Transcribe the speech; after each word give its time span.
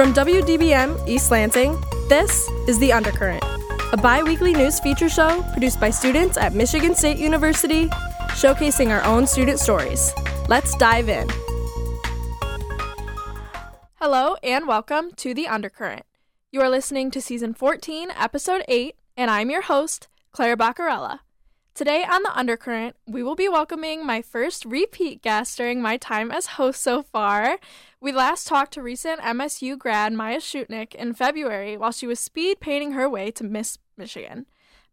From 0.00 0.14
WDBM 0.14 1.06
East 1.06 1.30
Lansing, 1.30 1.78
this 2.08 2.48
is 2.66 2.78
The 2.78 2.90
Undercurrent, 2.90 3.44
a 3.92 3.98
bi 3.98 4.22
weekly 4.22 4.54
news 4.54 4.80
feature 4.80 5.10
show 5.10 5.42
produced 5.52 5.78
by 5.78 5.90
students 5.90 6.38
at 6.38 6.54
Michigan 6.54 6.94
State 6.94 7.18
University, 7.18 7.84
showcasing 8.28 8.88
our 8.88 9.04
own 9.04 9.26
student 9.26 9.58
stories. 9.58 10.10
Let's 10.48 10.74
dive 10.76 11.10
in. 11.10 11.28
Hello, 13.96 14.36
and 14.42 14.66
welcome 14.66 15.12
to 15.16 15.34
The 15.34 15.46
Undercurrent. 15.46 16.06
You 16.50 16.62
are 16.62 16.70
listening 16.70 17.10
to 17.10 17.20
Season 17.20 17.52
14, 17.52 18.10
Episode 18.18 18.64
8, 18.68 18.96
and 19.18 19.30
I'm 19.30 19.50
your 19.50 19.60
host, 19.60 20.08
Claire 20.32 20.56
Bacarella. 20.56 21.18
Today 21.80 22.04
on 22.04 22.22
The 22.22 22.38
Undercurrent, 22.38 22.94
we 23.06 23.22
will 23.22 23.36
be 23.36 23.48
welcoming 23.48 24.04
my 24.04 24.20
first 24.20 24.66
repeat 24.66 25.22
guest 25.22 25.56
during 25.56 25.80
my 25.80 25.96
time 25.96 26.30
as 26.30 26.44
host 26.44 26.82
so 26.82 27.02
far. 27.02 27.56
We 28.02 28.12
last 28.12 28.46
talked 28.46 28.74
to 28.74 28.82
recent 28.82 29.22
MSU 29.22 29.78
grad 29.78 30.12
Maya 30.12 30.40
Schuhknecht 30.40 30.94
in 30.94 31.14
February 31.14 31.78
while 31.78 31.90
she 31.90 32.06
was 32.06 32.20
speed 32.20 32.60
painting 32.60 32.92
her 32.92 33.08
way 33.08 33.30
to 33.30 33.44
Miss 33.44 33.78
Michigan. 33.96 34.44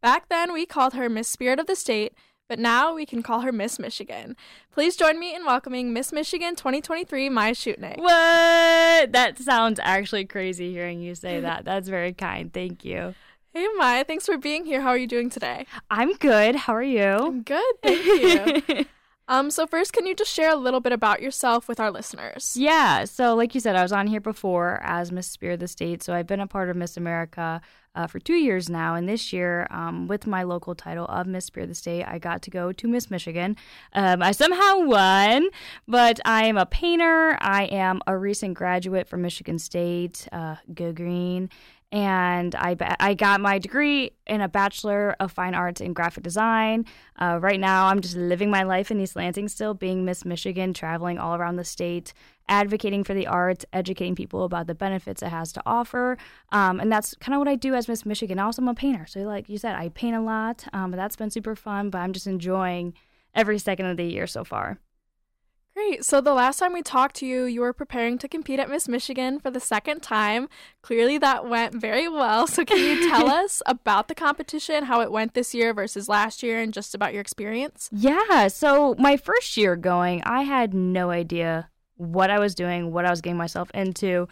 Back 0.01 0.29
then, 0.29 0.53
we 0.53 0.65
called 0.65 0.93
her 0.93 1.09
Miss 1.09 1.27
Spirit 1.27 1.59
of 1.59 1.67
the 1.67 1.75
State, 1.75 2.13
but 2.47 2.57
now 2.57 2.95
we 2.95 3.05
can 3.05 3.21
call 3.21 3.41
her 3.41 3.51
Miss 3.51 3.77
Michigan. 3.79 4.37
Please 4.71 4.95
join 4.95 5.19
me 5.19 5.35
in 5.35 5.43
welcoming 5.43 5.91
Miss 5.91 6.13
Michigan 6.13 6.55
2023 6.55 7.27
Maya 7.27 7.51
Schuhknecht. 7.51 7.97
What? 7.97 9.11
That 9.11 9.37
sounds 9.37 9.81
actually 9.83 10.23
crazy 10.23 10.71
hearing 10.71 11.01
you 11.01 11.15
say 11.15 11.41
that. 11.41 11.65
That's 11.65 11.89
very 11.89 12.13
kind. 12.13 12.53
Thank 12.53 12.85
you. 12.85 13.13
Hey 13.57 13.67
Maya, 13.75 14.03
thanks 14.03 14.27
for 14.27 14.37
being 14.37 14.65
here. 14.65 14.81
How 14.81 14.89
are 14.89 14.97
you 14.99 15.07
doing 15.07 15.31
today? 15.31 15.65
I'm 15.89 16.13
good. 16.17 16.53
How 16.53 16.75
are 16.75 16.83
you? 16.83 17.01
I'm 17.01 17.41
good, 17.41 17.73
thank 17.81 18.05
you. 18.05 18.85
Um, 19.29 19.51
so 19.51 19.67
first, 19.67 19.91
can 19.91 20.05
you 20.05 20.15
just 20.15 20.33
share 20.33 20.49
a 20.49 20.55
little 20.55 20.79
bit 20.79 20.93
about 20.93 21.21
yourself 21.21 21.67
with 21.67 21.81
our 21.81 21.91
listeners? 21.91 22.55
Yeah. 22.57 23.03
So, 23.03 23.35
like 23.35 23.53
you 23.53 23.59
said, 23.59 23.75
I 23.75 23.83
was 23.83 23.91
on 23.91 24.07
here 24.07 24.21
before 24.21 24.79
as 24.83 25.11
Miss 25.11 25.27
Spirit 25.27 25.55
of 25.55 25.59
the 25.59 25.67
State. 25.67 26.01
So 26.01 26.13
I've 26.13 26.27
been 26.27 26.39
a 26.39 26.47
part 26.47 26.69
of 26.69 26.77
Miss 26.77 26.95
America 26.95 27.59
uh, 27.93 28.07
for 28.07 28.19
two 28.19 28.35
years 28.35 28.69
now, 28.69 28.95
and 28.95 29.09
this 29.09 29.33
year, 29.33 29.67
um, 29.69 30.07
with 30.07 30.27
my 30.27 30.43
local 30.43 30.75
title 30.75 31.05
of 31.07 31.27
Miss 31.27 31.45
Spirit 31.45 31.65
of 31.65 31.69
the 31.71 31.75
State, 31.75 32.05
I 32.05 32.19
got 32.19 32.41
to 32.43 32.49
go 32.49 32.71
to 32.71 32.87
Miss 32.87 33.11
Michigan. 33.11 33.57
Um, 33.91 34.21
I 34.21 34.31
somehow 34.31 34.79
won, 34.85 35.49
but 35.87 36.21
I 36.23 36.45
am 36.45 36.57
a 36.57 36.65
painter. 36.65 37.37
I 37.41 37.63
am 37.65 38.01
a 38.07 38.17
recent 38.17 38.53
graduate 38.53 39.09
from 39.09 39.23
Michigan 39.23 39.59
State. 39.59 40.27
Uh, 40.31 40.55
go 40.73 40.93
green! 40.93 41.49
And 41.91 42.53
I, 42.55 42.75
I 42.99 43.13
got 43.13 43.39
my 43.39 43.59
degree 43.59 44.11
in 44.25 44.41
a 44.41 44.49
Bachelor 44.49 45.15
of 45.21 45.31
Fine 45.31 45.55
Arts 45.55 45.79
in 45.79 45.93
Graphic 45.93 46.23
Design. 46.23 46.85
Uh, 47.17 47.39
right 47.41 47.59
now, 47.59 47.87
I'm 47.87 48.01
just 48.01 48.17
living 48.17 48.49
my 48.49 48.63
life 48.63 48.91
in 48.91 48.99
East 48.99 49.15
Lansing 49.15 49.47
still, 49.47 49.73
being 49.73 50.03
Miss 50.03 50.25
Michigan, 50.25 50.73
traveling 50.73 51.17
all 51.17 51.35
around 51.35 51.55
the 51.55 51.63
state, 51.63 52.13
advocating 52.49 53.05
for 53.05 53.13
the 53.13 53.25
arts, 53.25 53.65
educating 53.71 54.15
people 54.15 54.43
about 54.43 54.67
the 54.67 54.75
benefits 54.75 55.23
it 55.23 55.29
has 55.29 55.53
to 55.53 55.61
offer. 55.65 56.17
Um, 56.51 56.81
and 56.81 56.91
that's 56.91 57.15
kind 57.15 57.33
of 57.33 57.39
what 57.39 57.47
I 57.47 57.55
do 57.55 57.73
as 57.73 57.87
Miss 57.87 58.05
Michigan. 58.05 58.37
Also, 58.37 58.61
I'm 58.61 58.67
a 58.67 58.73
painter. 58.73 59.05
So, 59.07 59.21
like 59.21 59.47
you 59.47 59.57
said, 59.57 59.75
I 59.75 59.87
paint 59.89 60.15
a 60.15 60.21
lot, 60.21 60.65
um, 60.73 60.91
but 60.91 60.97
that's 60.97 61.15
been 61.15 61.29
super 61.29 61.55
fun, 61.55 61.89
but 61.89 61.99
I'm 61.99 62.11
just 62.11 62.27
enjoying 62.27 62.95
every 63.33 63.59
second 63.59 63.85
of 63.85 63.95
the 63.95 64.03
year 64.03 64.27
so 64.27 64.43
far. 64.43 64.79
Great. 65.77 66.03
So 66.03 66.21
the 66.21 66.33
last 66.33 66.57
time 66.57 66.73
we 66.73 66.81
talked 66.81 67.17
to 67.17 67.27
you, 67.27 67.43
you 67.43 67.61
were 67.61 67.71
preparing 67.71 68.17
to 68.17 68.27
compete 68.27 68.59
at 68.59 68.67
Miss 68.67 68.87
Michigan 68.87 69.39
for 69.39 69.51
the 69.51 69.59
second 69.59 70.01
time. 70.01 70.49
Clearly 70.81 71.19
that 71.19 71.47
went 71.47 71.75
very 71.75 72.07
well. 72.07 72.47
So 72.47 72.65
can 72.65 72.79
you 72.79 73.07
tell 73.07 73.27
us 73.43 73.61
about 73.67 74.07
the 74.07 74.15
competition, 74.15 74.85
how 74.85 75.01
it 75.01 75.11
went 75.11 75.35
this 75.35 75.53
year 75.53 75.75
versus 75.75 76.09
last 76.09 76.41
year 76.41 76.59
and 76.59 76.73
just 76.73 76.95
about 76.95 77.13
your 77.13 77.21
experience? 77.21 77.91
Yeah. 77.91 78.47
So 78.47 78.95
my 78.97 79.17
first 79.17 79.55
year 79.55 79.75
going, 79.75 80.23
I 80.23 80.41
had 80.41 80.73
no 80.73 81.11
idea 81.11 81.69
what 81.97 82.31
I 82.31 82.39
was 82.39 82.55
doing, 82.55 82.91
what 82.91 83.05
I 83.05 83.11
was 83.11 83.21
getting 83.21 83.37
myself 83.37 83.69
into. 83.75 84.27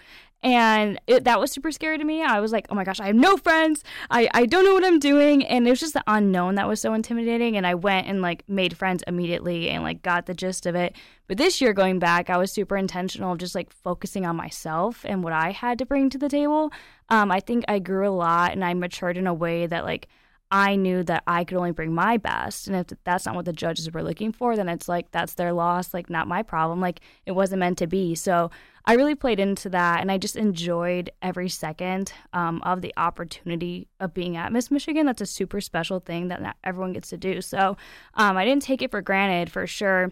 And 0.46 1.02
it, 1.08 1.24
that 1.24 1.40
was 1.40 1.52
super 1.52 1.72
scary 1.72 1.98
to 1.98 2.04
me. 2.04 2.22
I 2.22 2.40
was 2.40 2.52
like, 2.52 2.68
oh 2.70 2.76
my 2.76 2.84
gosh, 2.84 3.00
I 3.00 3.08
have 3.08 3.16
no 3.16 3.36
friends. 3.36 3.84
I, 4.12 4.30
I 4.32 4.46
don't 4.46 4.64
know 4.64 4.76
what 4.76 4.86
I'm 4.86 5.00
doing. 5.00 5.44
And 5.44 5.66
it 5.66 5.72
was 5.72 5.80
just 5.80 5.96
the 5.96 6.04
unknown 6.06 6.54
that 6.56 6.68
was 6.68 6.80
so 6.80 6.94
intimidating. 6.94 7.58
And 7.58 7.66
I 7.66 7.74
went 7.74 8.06
and 8.06 8.22
like 8.22 8.44
made 8.48 8.78
friends 8.78 9.04
immediately 9.08 9.72
and 9.72 9.82
like 9.82 10.04
got 10.04 10.28
the 10.28 10.36
gist 10.36 10.68
of 10.68 10.76
it. 10.76 10.96
But 11.28 11.40
this 11.40 11.62
year 11.62 11.74
going 11.74 11.98
back, 11.98 12.30
I 12.30 12.38
was 12.38 12.52
super 12.52 12.78
intentional 12.78 13.32
of 13.32 13.40
just 13.40 13.56
like 13.56 13.74
focusing 13.74 14.24
on 14.24 14.36
myself 14.36 15.04
and 15.04 15.24
what 15.24 15.34
I 15.34 15.50
had 15.50 15.80
to 15.80 15.86
bring 15.86 16.12
to 16.12 16.20
the 16.20 16.30
table. 16.30 16.72
Um, 17.10 17.32
I 17.32 17.40
think 17.40 17.66
I 17.68 17.80
grew 17.80 18.08
a 18.08 18.14
lot 18.14 18.52
and 18.52 18.64
I 18.64 18.76
matured 18.76 19.18
in 19.18 19.26
a 19.26 19.34
way 19.34 19.66
that 19.66 19.84
like 19.84 20.08
I 20.52 20.76
knew 20.76 21.04
that 21.04 21.24
I 21.26 21.44
could 21.44 21.58
only 21.58 21.72
bring 21.72 21.94
my 21.94 22.18
best. 22.18 22.68
And 22.68 22.76
if 22.76 22.96
that's 23.04 23.26
not 23.26 23.34
what 23.34 23.46
the 23.46 23.52
judges 23.52 23.92
were 23.92 24.04
looking 24.04 24.32
for, 24.32 24.56
then 24.56 24.70
it's 24.70 24.88
like, 24.88 25.10
that's 25.12 25.34
their 25.34 25.52
loss, 25.54 25.92
like, 25.92 26.08
not 26.08 26.28
my 26.28 26.44
problem. 26.44 26.80
Like, 26.80 27.02
it 27.26 27.32
wasn't 27.32 27.62
meant 27.62 27.80
to 27.80 27.88
be. 27.88 28.14
So 28.14 28.52
I 28.86 28.94
really 28.94 29.16
played 29.16 29.40
into 29.40 29.70
that. 29.70 30.02
And 30.02 30.12
I 30.12 30.18
just 30.18 30.36
enjoyed 30.36 31.12
every 31.22 31.50
second 31.50 32.14
um, 32.34 32.62
of 32.64 32.82
the 32.82 32.94
opportunity 32.98 33.88
of 34.00 34.14
being 34.14 34.38
at 34.38 34.52
Miss 34.52 34.70
Michigan. 34.70 35.06
That's 35.06 35.22
a 35.22 35.26
super 35.26 35.60
special 35.60 36.00
thing 36.00 36.28
that 36.28 36.42
not 36.42 36.56
everyone 36.64 36.94
gets 36.94 37.10
to 37.10 37.18
do. 37.18 37.42
So 37.42 37.78
um, 38.14 38.38
I 38.38 38.46
didn't 38.46 38.64
take 38.64 38.82
it 38.82 38.92
for 38.92 39.02
granted 39.02 39.52
for 39.52 39.66
sure. 39.66 40.12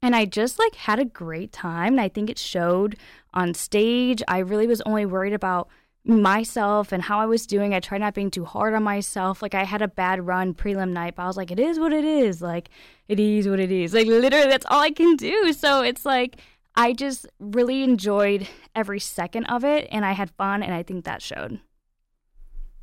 And 0.00 0.14
I 0.14 0.24
just 0.24 0.58
like 0.58 0.74
had 0.74 0.98
a 0.98 1.04
great 1.04 1.52
time. 1.52 1.94
And 1.94 2.00
I 2.00 2.08
think 2.08 2.30
it 2.30 2.38
showed 2.38 2.96
on 3.34 3.52
stage. 3.54 4.22
I 4.26 4.38
really 4.38 4.66
was 4.66 4.80
only 4.82 5.04
worried 5.04 5.34
about 5.34 5.68
myself 6.04 6.92
and 6.92 7.02
how 7.02 7.20
I 7.20 7.26
was 7.26 7.46
doing. 7.46 7.74
I 7.74 7.80
tried 7.80 7.98
not 7.98 8.14
being 8.14 8.30
too 8.30 8.44
hard 8.44 8.72
on 8.72 8.82
myself. 8.82 9.42
Like 9.42 9.54
I 9.54 9.64
had 9.64 9.82
a 9.82 9.88
bad 9.88 10.26
run 10.26 10.54
prelim 10.54 10.92
night, 10.92 11.16
but 11.16 11.24
I 11.24 11.26
was 11.26 11.36
like, 11.36 11.50
it 11.50 11.60
is 11.60 11.78
what 11.78 11.92
it 11.92 12.04
is. 12.04 12.40
Like 12.40 12.70
it 13.08 13.20
is 13.20 13.46
what 13.46 13.60
it 13.60 13.70
is. 13.70 13.92
Like 13.92 14.06
literally, 14.06 14.48
that's 14.48 14.64
all 14.70 14.80
I 14.80 14.90
can 14.90 15.16
do. 15.16 15.52
So 15.52 15.82
it's 15.82 16.06
like 16.06 16.36
I 16.78 16.92
just 16.92 17.26
really 17.40 17.82
enjoyed 17.82 18.46
every 18.74 19.00
second 19.00 19.46
of 19.46 19.64
it, 19.64 19.88
and 19.90 20.04
I 20.04 20.12
had 20.12 20.30
fun, 20.30 20.62
and 20.62 20.72
I 20.72 20.84
think 20.84 21.04
that 21.04 21.20
showed. 21.20 21.58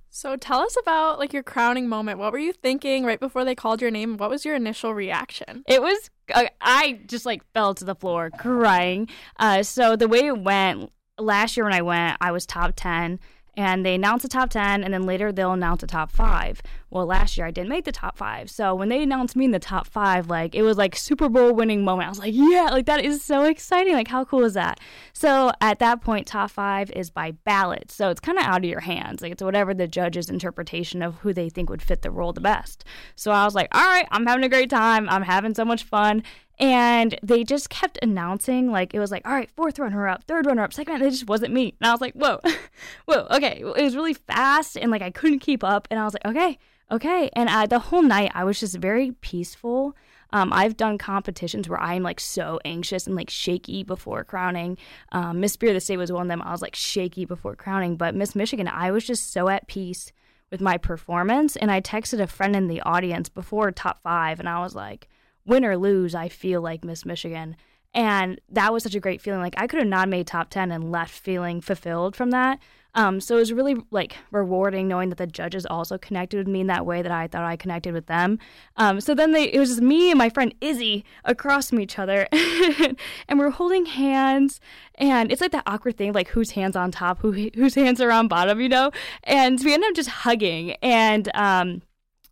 So 0.09 0.35
tell 0.35 0.59
us 0.59 0.75
about 0.81 1.17
like 1.17 1.31
your 1.31 1.43
crowning 1.43 1.87
moment. 1.87 2.19
What 2.19 2.33
were 2.33 2.39
you 2.39 2.51
thinking 2.51 3.05
right 3.05 3.19
before 3.19 3.45
they 3.45 3.55
called 3.55 3.81
your 3.81 3.91
name? 3.91 4.17
What 4.17 4.29
was 4.29 4.43
your 4.43 4.55
initial 4.55 4.93
reaction? 4.93 5.63
It 5.65 5.81
was 5.81 6.09
uh, 6.33 6.45
I 6.61 6.99
just 7.05 7.25
like 7.25 7.41
fell 7.53 7.73
to 7.75 7.85
the 7.85 7.95
floor 7.95 8.29
crying. 8.31 9.07
Uh, 9.39 9.63
so 9.63 9.95
the 9.95 10.07
way 10.07 10.27
it 10.27 10.39
went 10.41 10.91
last 11.17 11.55
year 11.57 11.65
when 11.65 11.73
I 11.73 11.81
went, 11.81 12.17
I 12.21 12.31
was 12.31 12.45
top 12.45 12.73
10 12.75 13.19
and 13.57 13.85
they 13.85 13.95
announced 13.95 14.23
the 14.23 14.29
top 14.29 14.49
10 14.49 14.83
and 14.83 14.93
then 14.93 15.03
later 15.03 15.31
they'll 15.31 15.53
announce 15.53 15.81
the 15.81 15.87
top 15.87 16.11
5 16.11 16.61
well 16.95 17.05
last 17.05 17.37
year 17.37 17.45
i 17.45 17.51
didn't 17.51 17.69
make 17.69 17.85
the 17.85 17.91
top 17.91 18.17
5 18.17 18.49
so 18.49 18.73
when 18.73 18.89
they 18.89 19.03
announced 19.03 19.35
me 19.35 19.45
in 19.45 19.51
the 19.51 19.59
top 19.59 19.85
5 19.87 20.29
like 20.29 20.55
it 20.55 20.61
was 20.61 20.77
like 20.77 20.95
super 20.95 21.29
bowl 21.29 21.53
winning 21.53 21.83
moment. 21.83 22.07
I 22.07 22.09
was 22.09 22.19
like 22.19 22.33
yeah 22.33 22.69
like 22.71 22.85
that 22.85 23.03
is 23.03 23.21
so 23.21 23.43
exciting. 23.43 23.93
Like 23.93 24.07
how 24.07 24.25
cool 24.25 24.43
is 24.43 24.53
that? 24.53 24.79
So 25.13 25.51
at 25.61 25.79
that 25.79 26.01
point 26.01 26.27
top 26.27 26.51
5 26.51 26.91
is 26.91 27.09
by 27.09 27.31
ballot. 27.31 27.91
So 27.91 28.09
it's 28.09 28.19
kind 28.19 28.37
of 28.37 28.45
out 28.45 28.63
of 28.63 28.69
your 28.69 28.81
hands. 28.81 29.21
Like 29.21 29.31
it's 29.31 29.43
whatever 29.43 29.73
the 29.73 29.87
judge's 29.87 30.29
interpretation 30.29 31.01
of 31.01 31.15
who 31.15 31.33
they 31.33 31.49
think 31.49 31.69
would 31.69 31.81
fit 31.81 32.01
the 32.01 32.11
role 32.11 32.33
the 32.33 32.41
best. 32.41 32.83
So 33.15 33.31
i 33.31 33.45
was 33.45 33.55
like 33.55 33.73
all 33.73 33.83
right 33.83 34.07
i'm 34.11 34.25
having 34.25 34.43
a 34.43 34.49
great 34.49 34.69
time. 34.69 35.07
I'm 35.09 35.23
having 35.23 35.53
so 35.53 35.65
much 35.65 35.83
fun. 35.83 36.23
And 36.57 37.19
they 37.21 37.43
just 37.43 37.69
kept 37.69 37.99
announcing, 38.01 38.71
like, 38.71 38.93
it 38.93 38.99
was 38.99 39.11
like, 39.11 39.27
all 39.27 39.33
right, 39.33 39.51
fourth 39.51 39.77
runner 39.77 40.07
up, 40.07 40.23
third 40.23 40.45
runner 40.45 40.63
up, 40.63 40.71
second 40.71 40.93
runner. 40.93 41.07
It 41.07 41.11
just 41.11 41.27
wasn't 41.27 41.53
me. 41.53 41.75
And 41.81 41.89
I 41.89 41.91
was 41.91 41.99
like, 41.99 42.13
whoa, 42.13 42.39
whoa, 43.05 43.27
okay. 43.29 43.59
It 43.59 43.83
was 43.83 43.93
really 43.93 44.13
fast 44.13 44.77
and 44.77 44.89
like 44.89 45.01
I 45.01 45.11
couldn't 45.11 45.39
keep 45.39 45.65
up. 45.65 45.85
And 45.91 45.99
I 45.99 46.05
was 46.05 46.13
like, 46.13 46.23
okay, 46.25 46.57
okay. 46.91 47.29
And 47.33 47.49
uh, 47.49 47.65
the 47.65 47.79
whole 47.79 48.01
night 48.01 48.31
I 48.33 48.43
was 48.43 48.59
just 48.59 48.77
very 48.77 49.11
peaceful. 49.11 49.95
Um, 50.31 50.51
I've 50.51 50.75
done 50.75 50.97
competitions 50.97 51.69
where 51.69 51.79
I'm 51.79 52.03
like 52.03 52.19
so 52.19 52.59
anxious 52.65 53.07
and 53.07 53.15
like 53.15 53.29
shaky 53.29 53.83
before 53.83 54.23
crowning. 54.23 54.77
Um, 55.11 55.39
Miss 55.39 55.53
Spirit 55.53 55.71
of 55.71 55.75
the 55.77 55.81
State 55.81 55.97
was 55.97 56.11
one 56.11 56.23
of 56.23 56.27
them. 56.27 56.41
I 56.41 56.51
was 56.51 56.61
like 56.61 56.75
shaky 56.75 57.25
before 57.25 57.55
crowning. 57.55 57.95
But 57.95 58.15
Miss 58.15 58.35
Michigan, 58.35 58.67
I 58.67 58.91
was 58.91 59.05
just 59.05 59.31
so 59.31 59.49
at 59.49 59.67
peace 59.67 60.11
with 60.51 60.61
my 60.61 60.77
performance. 60.77 61.55
And 61.55 61.71
I 61.71 61.81
texted 61.81 62.19
a 62.19 62.27
friend 62.27 62.55
in 62.55 62.67
the 62.67 62.81
audience 62.81 63.29
before 63.29 63.71
top 63.71 64.01
five 64.03 64.39
and 64.39 64.49
I 64.49 64.59
was 64.59 64.75
like, 64.75 65.07
win 65.45 65.63
or 65.63 65.77
lose, 65.77 66.15
I 66.15 66.27
feel 66.27 66.61
like 66.61 66.83
Miss 66.83 67.05
Michigan. 67.05 67.55
And 67.93 68.41
that 68.49 68.73
was 68.73 68.83
such 68.83 68.95
a 68.95 68.99
great 68.99 69.21
feeling. 69.21 69.39
Like 69.39 69.55
I 69.57 69.67
could 69.67 69.79
have 69.79 69.87
not 69.87 70.09
made 70.09 70.27
top 70.27 70.49
10 70.49 70.71
and 70.71 70.91
left 70.91 71.13
feeling 71.13 71.61
fulfilled 71.61 72.15
from 72.15 72.31
that. 72.31 72.59
Um, 72.95 73.19
so 73.19 73.35
it 73.35 73.39
was 73.39 73.53
really 73.53 73.75
like 73.91 74.15
rewarding 74.31 74.87
knowing 74.87 75.09
that 75.09 75.17
the 75.17 75.27
judges 75.27 75.65
also 75.65 75.97
connected 75.97 76.37
with 76.37 76.47
me 76.47 76.61
in 76.61 76.67
that 76.67 76.85
way 76.85 77.01
that 77.01 77.11
I 77.11 77.27
thought 77.27 77.43
I 77.43 77.57
connected 77.57 77.93
with 77.93 78.07
them. 78.07 78.39
Um, 78.77 79.01
so 79.01 79.13
then 79.13 79.31
they, 79.31 79.51
it 79.51 79.59
was 79.59 79.69
just 79.69 79.81
me 79.81 80.09
and 80.09 80.17
my 80.17 80.29
friend 80.29 80.55
Izzy 80.61 81.03
across 81.25 81.69
from 81.69 81.81
each 81.81 81.99
other, 81.99 82.27
and 82.31 83.37
we're 83.37 83.49
holding 83.49 83.85
hands, 83.85 84.59
and 84.95 85.31
it's 85.31 85.41
like 85.41 85.51
that 85.51 85.63
awkward 85.67 85.97
thing, 85.97 86.13
like 86.13 86.29
whose 86.29 86.51
hands 86.51 86.75
on 86.75 86.91
top, 86.91 87.19
who 87.19 87.31
whose 87.53 87.75
hands 87.75 87.99
are 87.99 88.11
on 88.11 88.27
bottom, 88.27 88.61
you 88.61 88.69
know. 88.69 88.91
And 89.23 89.59
we 89.63 89.73
end 89.73 89.83
up 89.83 89.93
just 89.93 90.09
hugging, 90.09 90.71
and 90.81 91.29
um, 91.35 91.81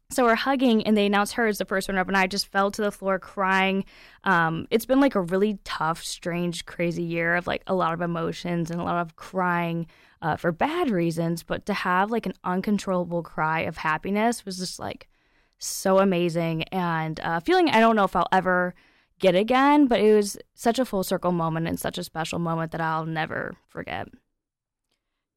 so 0.09 0.23
we're 0.23 0.35
hugging, 0.35 0.85
and 0.85 0.95
they 0.95 1.07
announced 1.07 1.33
her 1.33 1.47
as 1.47 1.57
the 1.57 1.65
first 1.65 1.89
runner 1.89 1.99
up, 1.99 2.07
and 2.07 2.15
I 2.15 2.27
just 2.27 2.47
fell 2.47 2.71
to 2.71 2.81
the 2.81 2.91
floor 2.91 3.19
crying. 3.19 3.83
Um, 4.23 4.67
it's 4.71 4.85
been 4.85 5.01
like 5.01 5.15
a 5.15 5.21
really 5.21 5.59
tough, 5.65 6.03
strange, 6.03 6.65
crazy 6.65 7.03
year 7.03 7.35
of 7.35 7.47
like 7.47 7.63
a 7.67 7.73
lot 7.73 7.93
of 7.93 8.01
emotions 8.01 8.71
and 8.71 8.79
a 8.79 8.83
lot 8.83 9.01
of 9.01 9.15
crying 9.15 9.87
uh, 10.23 10.35
for 10.37 10.51
bad 10.51 10.89
reasons. 10.89 11.43
But 11.43 11.67
to 11.67 11.73
have 11.73 12.09
like 12.09 12.25
an 12.25 12.33
uncontrollable 12.43 13.21
cry 13.21 13.59
of 13.61 13.77
happiness 13.77 14.43
was 14.45 14.57
just 14.57 14.79
like 14.79 15.07
so 15.59 15.99
amazing 15.99 16.63
and 16.63 17.19
uh, 17.19 17.39
feeling 17.39 17.69
I 17.69 17.79
don't 17.79 17.95
know 17.95 18.03
if 18.05 18.15
I'll 18.15 18.27
ever 18.31 18.73
get 19.19 19.35
again, 19.35 19.85
but 19.87 19.99
it 19.99 20.13
was 20.15 20.37
such 20.55 20.79
a 20.79 20.85
full 20.85 21.03
circle 21.03 21.31
moment 21.31 21.67
and 21.67 21.79
such 21.79 21.97
a 21.97 22.03
special 22.03 22.39
moment 22.39 22.71
that 22.71 22.81
I'll 22.81 23.05
never 23.05 23.55
forget. 23.69 24.07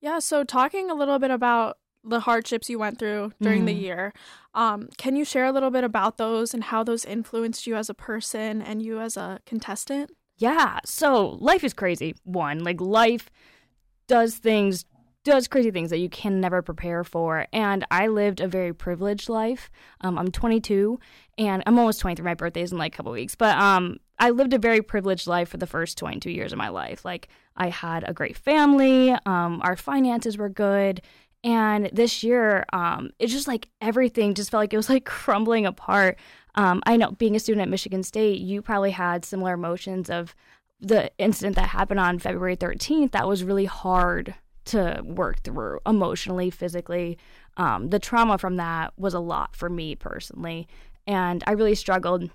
Yeah, 0.00 0.18
so 0.18 0.44
talking 0.44 0.90
a 0.90 0.94
little 0.94 1.18
bit 1.18 1.30
about 1.30 1.78
the 2.04 2.20
hardships 2.20 2.70
you 2.70 2.78
went 2.78 2.98
through 2.98 3.32
during 3.40 3.62
Mhm. 3.62 3.66
the 3.66 3.72
year, 3.74 4.12
um, 4.54 4.88
can 4.96 5.16
you 5.16 5.24
share 5.24 5.44
a 5.44 5.52
little 5.52 5.70
bit 5.70 5.82
about 5.84 6.16
those 6.18 6.54
and 6.54 6.64
how 6.64 6.84
those 6.84 7.04
influenced 7.04 7.66
you 7.66 7.74
as 7.74 7.90
a 7.90 7.94
person 7.94 8.62
and 8.62 8.82
you 8.82 9.00
as 9.00 9.16
a 9.16 9.40
contestant? 9.46 10.10
Yeah. 10.36 10.78
So 10.84 11.30
life 11.40 11.64
is 11.64 11.72
crazy. 11.74 12.14
One, 12.24 12.62
like 12.62 12.80
life 12.80 13.30
does 14.08 14.36
things, 14.36 14.84
does 15.24 15.48
crazy 15.48 15.70
things 15.70 15.90
that 15.90 15.98
you 15.98 16.08
can 16.08 16.40
never 16.40 16.62
prepare 16.62 17.04
for. 17.04 17.46
And 17.52 17.84
I 17.90 18.06
lived 18.06 18.40
a 18.40 18.48
very 18.48 18.72
privileged 18.72 19.28
life. 19.28 19.70
Um, 20.00 20.18
I'm 20.18 20.30
22 20.30 20.98
and 21.38 21.62
I'm 21.66 21.78
almost 21.78 22.00
23. 22.00 22.24
My 22.24 22.34
birthday's 22.34 22.72
in 22.72 22.78
like 22.78 22.94
a 22.94 22.96
couple 22.96 23.12
weeks. 23.12 23.34
But 23.34 23.56
um, 23.58 23.98
I 24.18 24.30
lived 24.30 24.52
a 24.54 24.58
very 24.58 24.82
privileged 24.82 25.26
life 25.26 25.48
for 25.48 25.56
the 25.56 25.66
first 25.66 25.98
22 25.98 26.30
years 26.30 26.52
of 26.52 26.58
my 26.58 26.68
life. 26.68 27.04
Like 27.04 27.28
I 27.56 27.68
had 27.68 28.08
a 28.08 28.14
great 28.14 28.36
family. 28.36 29.10
Um, 29.26 29.60
our 29.62 29.76
finances 29.76 30.38
were 30.38 30.48
good. 30.48 31.02
And 31.44 31.90
this 31.92 32.24
year, 32.24 32.64
um, 32.72 33.10
it's 33.18 33.32
just 33.32 33.46
like 33.46 33.68
everything 33.80 34.34
just 34.34 34.50
felt 34.50 34.62
like 34.62 34.72
it 34.72 34.76
was 34.76 34.88
like 34.88 35.04
crumbling 35.06 35.66
apart. 35.66 36.18
Um, 36.56 36.82
I 36.86 36.96
know 36.96 37.10
being 37.12 37.36
a 37.36 37.38
student 37.38 37.62
at 37.62 37.68
Michigan 37.68 38.02
State, 38.02 38.40
you 38.40 38.62
probably 38.62 38.90
had 38.90 39.24
similar 39.24 39.54
emotions 39.54 40.08
of 40.08 40.34
the 40.80 41.10
incident 41.18 41.56
that 41.56 41.68
happened 41.68 42.00
on 42.00 42.18
February 42.18 42.56
13th. 42.56 43.12
That 43.12 43.28
was 43.28 43.44
really 43.44 43.64
hard 43.64 44.34
to 44.66 45.00
work 45.04 45.42
through 45.42 45.80
emotionally, 45.86 46.50
physically. 46.50 47.18
Um, 47.56 47.88
the 47.90 47.98
trauma 47.98 48.38
from 48.38 48.56
that 48.56 48.92
was 48.98 49.14
a 49.14 49.20
lot 49.20 49.56
for 49.56 49.70
me 49.70 49.94
personally. 49.94 50.68
And 51.06 51.42
I 51.46 51.52
really 51.52 51.74
struggled. 51.74 52.30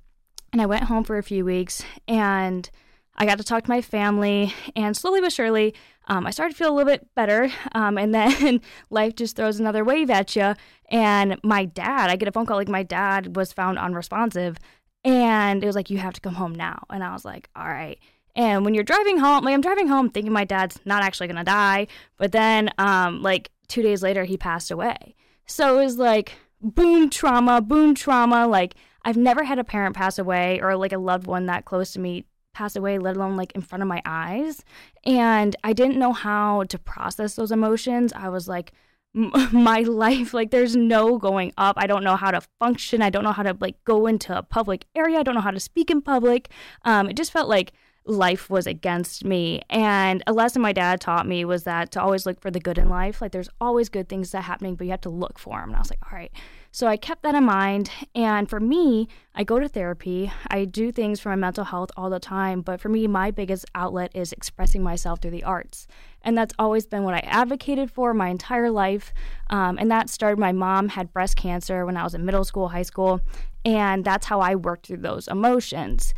And 0.54 0.62
I 0.62 0.66
went 0.66 0.84
home 0.84 1.04
for 1.04 1.18
a 1.18 1.24
few 1.24 1.46
weeks 1.46 1.84
and 2.08 2.70
I 3.16 3.26
got 3.26 3.38
to 3.38 3.44
talk 3.44 3.66
to 3.66 3.70
my 3.70 3.82
family. 3.82 4.54
And 4.76 4.96
slowly 4.96 5.22
but 5.22 5.34
surely, 5.34 5.76
um, 6.08 6.26
I 6.26 6.32
started 6.32 6.54
to 6.54 6.58
feel 6.58 6.74
a 6.74 6.76
little 6.76 6.92
bit 6.92 7.08
better. 7.16 7.52
Um, 7.74 7.98
and 7.98 8.14
then 8.16 8.62
life 8.90 9.16
just 9.16 9.36
throws 9.36 9.60
another 9.60 9.84
wave 9.84 10.10
at 10.10 10.36
you. 10.36 10.56
And 10.90 11.38
my 11.44 11.66
dad, 11.66 12.10
I 12.10 12.16
get 12.16 12.28
a 12.28 12.32
phone 12.32 12.46
call 12.46 12.58
like 12.58 12.68
my 12.68 12.84
dad 12.84 13.36
was 13.36 13.54
found 13.54 13.78
unresponsive. 13.78 14.58
And 15.04 15.64
it 15.64 15.68
was 15.68 15.76
like, 15.76 15.90
you 15.90 15.98
have 15.98 16.14
to 16.14 16.22
come 16.22 16.36
home 16.36 16.54
now. 16.54 16.84
And 16.90 17.04
I 17.04 17.12
was 17.14 17.26
like, 17.26 17.50
all 17.56 17.68
right. 17.68 18.00
And 18.36 18.64
when 18.66 18.74
you're 18.74 18.84
driving 18.84 19.18
home, 19.18 19.44
like 19.44 19.54
I'm 19.54 19.62
driving 19.62 19.88
home 19.88 20.10
thinking 20.10 20.34
my 20.34 20.46
dad's 20.46 20.80
not 20.86 21.04
actually 21.04 21.28
gonna 21.28 21.44
die, 21.44 21.88
but 22.18 22.32
then 22.32 22.70
um 22.78 23.22
like 23.22 23.52
two 23.68 23.82
days 23.82 24.04
later 24.04 24.24
he 24.24 24.38
passed 24.38 24.72
away. 24.72 25.16
So 25.46 25.80
it 25.80 25.84
was 25.84 25.98
like 25.98 26.34
boom 26.62 27.10
trauma, 27.10 27.62
boom 27.62 27.96
trauma. 27.96 28.48
Like 28.48 28.76
I've 29.04 29.18
never 29.18 29.44
had 29.44 29.60
a 29.60 29.64
parent 29.64 29.96
pass 29.96 30.20
away 30.20 30.60
or 30.62 30.76
like 30.76 30.94
a 30.94 30.98
loved 30.98 31.28
one 31.28 31.48
that 31.48 31.66
close 31.66 31.94
to 31.94 32.00
me 32.00 32.26
pass 32.54 32.76
away, 32.76 33.00
let 33.00 33.16
alone 33.16 33.38
like 33.38 33.52
in 33.54 33.62
front 33.62 33.82
of 33.82 33.88
my 33.88 34.02
eyes. 34.06 34.64
And 35.06 35.56
I 35.64 35.74
didn't 35.74 35.98
know 35.98 36.14
how 36.14 36.64
to 36.64 36.78
process 36.78 37.36
those 37.36 37.52
emotions. 37.52 38.14
I 38.14 38.30
was 38.30 38.48
like, 38.48 38.74
my 39.14 39.82
life, 39.82 40.34
like 40.34 40.52
there's 40.52 40.76
no 40.76 41.18
going 41.18 41.52
up. 41.58 41.76
I 41.78 41.88
don't 41.88 42.04
know 42.04 42.16
how 42.16 42.32
to 42.32 42.42
function. 42.60 43.02
I 43.02 43.10
don't 43.10 43.24
know 43.24 43.34
how 43.34 43.44
to 43.44 43.58
like 43.60 43.84
go 43.84 44.08
into 44.08 44.38
a 44.38 44.44
public 44.44 44.86
area. 44.96 45.20
I 45.20 45.24
don't 45.24 45.36
know 45.36 45.42
how 45.42 45.52
to 45.52 45.60
speak 45.60 45.92
in 45.92 46.02
public. 46.02 46.50
Um, 46.86 47.10
it 47.10 47.18
just 47.18 47.32
felt 47.32 47.50
like 47.50 47.74
life 48.06 48.50
was 48.50 48.66
against 48.66 49.24
me. 49.24 49.62
And 49.70 50.24
a 50.26 50.34
lesson 50.34 50.62
my 50.62 50.74
dad 50.74 51.00
taught 51.00 51.28
me 51.28 51.46
was 51.46 51.64
that 51.64 51.92
to 51.92 52.02
always 52.02 52.26
look 52.26 52.40
for 52.42 52.50
the 52.50 52.60
good 52.60 52.78
in 52.78 52.90
life. 52.90 53.22
Like 53.22 53.32
there's 53.32 53.50
always 53.60 53.90
good 53.90 54.10
things 54.10 54.32
that 54.32 54.40
are 54.40 54.42
happening, 54.42 54.76
but 54.76 54.86
you 54.86 54.92
have 54.92 55.02
to 55.02 55.10
look 55.10 55.38
for 55.38 55.60
them. 55.60 55.70
And 55.70 55.76
I 55.76 55.80
was 55.80 55.92
like, 55.92 56.00
all 56.12 56.18
right. 56.18 56.32
So 56.72 56.88
I 56.88 56.98
kept 56.98 57.22
that 57.24 57.36
in 57.36 57.44
mind. 57.44 57.92
And 58.16 58.50
for 58.50 58.60
me, 58.60 59.08
I 59.36 59.44
go 59.44 59.60
to 59.60 59.68
therapy. 59.68 60.32
I 60.48 60.66
do 60.66 60.92
things 60.92 61.20
for 61.20 61.30
my 61.30 61.36
mental 61.36 61.66
health 61.66 61.92
all 61.96 62.10
the 62.10 62.20
time. 62.20 62.62
But 62.62 62.80
for 62.80 62.90
me, 62.90 63.08
my 63.08 63.30
biggest 63.30 63.66
outlet 63.76 64.12
is 64.16 64.32
expressing 64.32 64.82
myself 64.82 65.22
through 65.22 65.32
the 65.32 65.44
arts. 65.44 65.86
And 66.24 66.38
that's 66.38 66.54
always 66.58 66.88
been 66.88 67.04
what 67.04 67.14
I 67.14 67.20
advocated 67.20 67.92
for 67.92 68.14
my 68.14 68.30
entire 68.30 68.72
life. 68.72 69.14
Um, 69.50 69.78
and 69.78 69.92
that 69.92 70.10
started, 70.10 70.40
my 70.40 70.54
mom 70.54 70.90
had 70.90 71.14
breast 71.14 71.36
cancer 71.36 71.86
when 71.86 71.98
I 71.98 72.04
was 72.04 72.16
in 72.16 72.26
middle 72.26 72.46
school, 72.46 72.70
high 72.70 72.84
school. 72.84 73.22
And 73.66 74.04
that's 74.04 74.26
how 74.26 74.40
I 74.40 74.56
worked 74.56 74.88
through 74.88 74.98
those 74.98 75.28
emotions 75.28 76.14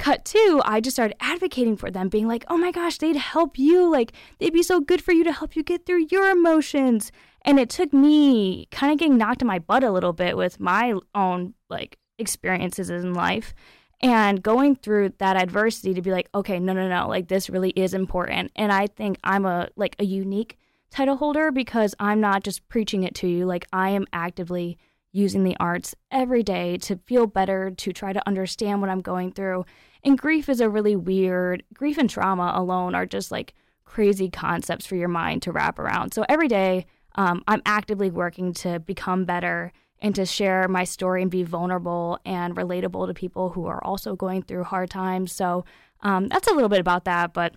cut 0.00 0.24
two, 0.24 0.60
I 0.64 0.80
just 0.80 0.96
started 0.96 1.16
advocating 1.20 1.76
for 1.76 1.90
them, 1.90 2.08
being 2.08 2.26
like, 2.26 2.44
oh 2.48 2.56
my 2.56 2.72
gosh, 2.72 2.98
they'd 2.98 3.16
help 3.16 3.58
you. 3.58 3.88
Like, 3.88 4.12
they'd 4.38 4.52
be 4.52 4.62
so 4.62 4.80
good 4.80 5.02
for 5.02 5.12
you 5.12 5.22
to 5.24 5.32
help 5.32 5.54
you 5.54 5.62
get 5.62 5.86
through 5.86 6.06
your 6.10 6.30
emotions. 6.30 7.12
And 7.42 7.60
it 7.60 7.70
took 7.70 7.92
me 7.92 8.66
kind 8.70 8.92
of 8.92 8.98
getting 8.98 9.16
knocked 9.16 9.42
in 9.42 9.48
my 9.48 9.58
butt 9.58 9.84
a 9.84 9.92
little 9.92 10.12
bit 10.12 10.36
with 10.36 10.58
my 10.58 10.94
own 11.14 11.54
like 11.68 11.98
experiences 12.18 12.90
in 12.90 13.14
life 13.14 13.54
and 14.00 14.42
going 14.42 14.76
through 14.76 15.10
that 15.18 15.36
adversity 15.36 15.94
to 15.94 16.02
be 16.02 16.10
like, 16.10 16.28
okay, 16.34 16.58
no, 16.58 16.72
no, 16.72 16.88
no, 16.88 17.08
like 17.08 17.28
this 17.28 17.50
really 17.50 17.70
is 17.70 17.94
important. 17.94 18.50
And 18.56 18.72
I 18.72 18.86
think 18.86 19.18
I'm 19.22 19.44
a 19.44 19.68
like 19.76 19.96
a 19.98 20.04
unique 20.04 20.58
title 20.90 21.16
holder 21.16 21.50
because 21.52 21.94
I'm 22.00 22.20
not 22.20 22.42
just 22.42 22.66
preaching 22.68 23.04
it 23.04 23.14
to 23.16 23.28
you, 23.28 23.46
like 23.46 23.66
I 23.72 23.90
am 23.90 24.06
actively 24.12 24.78
using 25.12 25.44
the 25.44 25.56
arts 25.58 25.94
every 26.10 26.42
day 26.42 26.76
to 26.78 26.96
feel 27.06 27.26
better, 27.26 27.70
to 27.70 27.92
try 27.92 28.12
to 28.12 28.26
understand 28.26 28.80
what 28.80 28.90
I'm 28.90 29.00
going 29.00 29.32
through. 29.32 29.64
And 30.04 30.18
grief 30.18 30.48
is 30.48 30.60
a 30.60 30.70
really 30.70 30.96
weird, 30.96 31.62
grief 31.74 31.98
and 31.98 32.08
trauma 32.08 32.52
alone 32.54 32.94
are 32.94 33.06
just 33.06 33.30
like 33.30 33.54
crazy 33.84 34.30
concepts 34.30 34.86
for 34.86 34.96
your 34.96 35.08
mind 35.08 35.42
to 35.42 35.52
wrap 35.52 35.78
around. 35.78 36.14
So 36.14 36.24
every 36.28 36.48
day, 36.48 36.86
um, 37.16 37.42
I'm 37.48 37.62
actively 37.66 38.10
working 38.10 38.52
to 38.54 38.78
become 38.78 39.24
better 39.24 39.72
and 40.00 40.14
to 40.14 40.24
share 40.24 40.68
my 40.68 40.84
story 40.84 41.22
and 41.22 41.30
be 41.30 41.42
vulnerable 41.42 42.18
and 42.24 42.56
relatable 42.56 43.06
to 43.08 43.14
people 43.14 43.50
who 43.50 43.66
are 43.66 43.84
also 43.84 44.16
going 44.16 44.42
through 44.42 44.64
hard 44.64 44.90
times. 44.90 45.32
So 45.32 45.64
um, 46.02 46.28
that's 46.28 46.48
a 46.48 46.54
little 46.54 46.68
bit 46.68 46.80
about 46.80 47.04
that, 47.04 47.34
but 47.34 47.56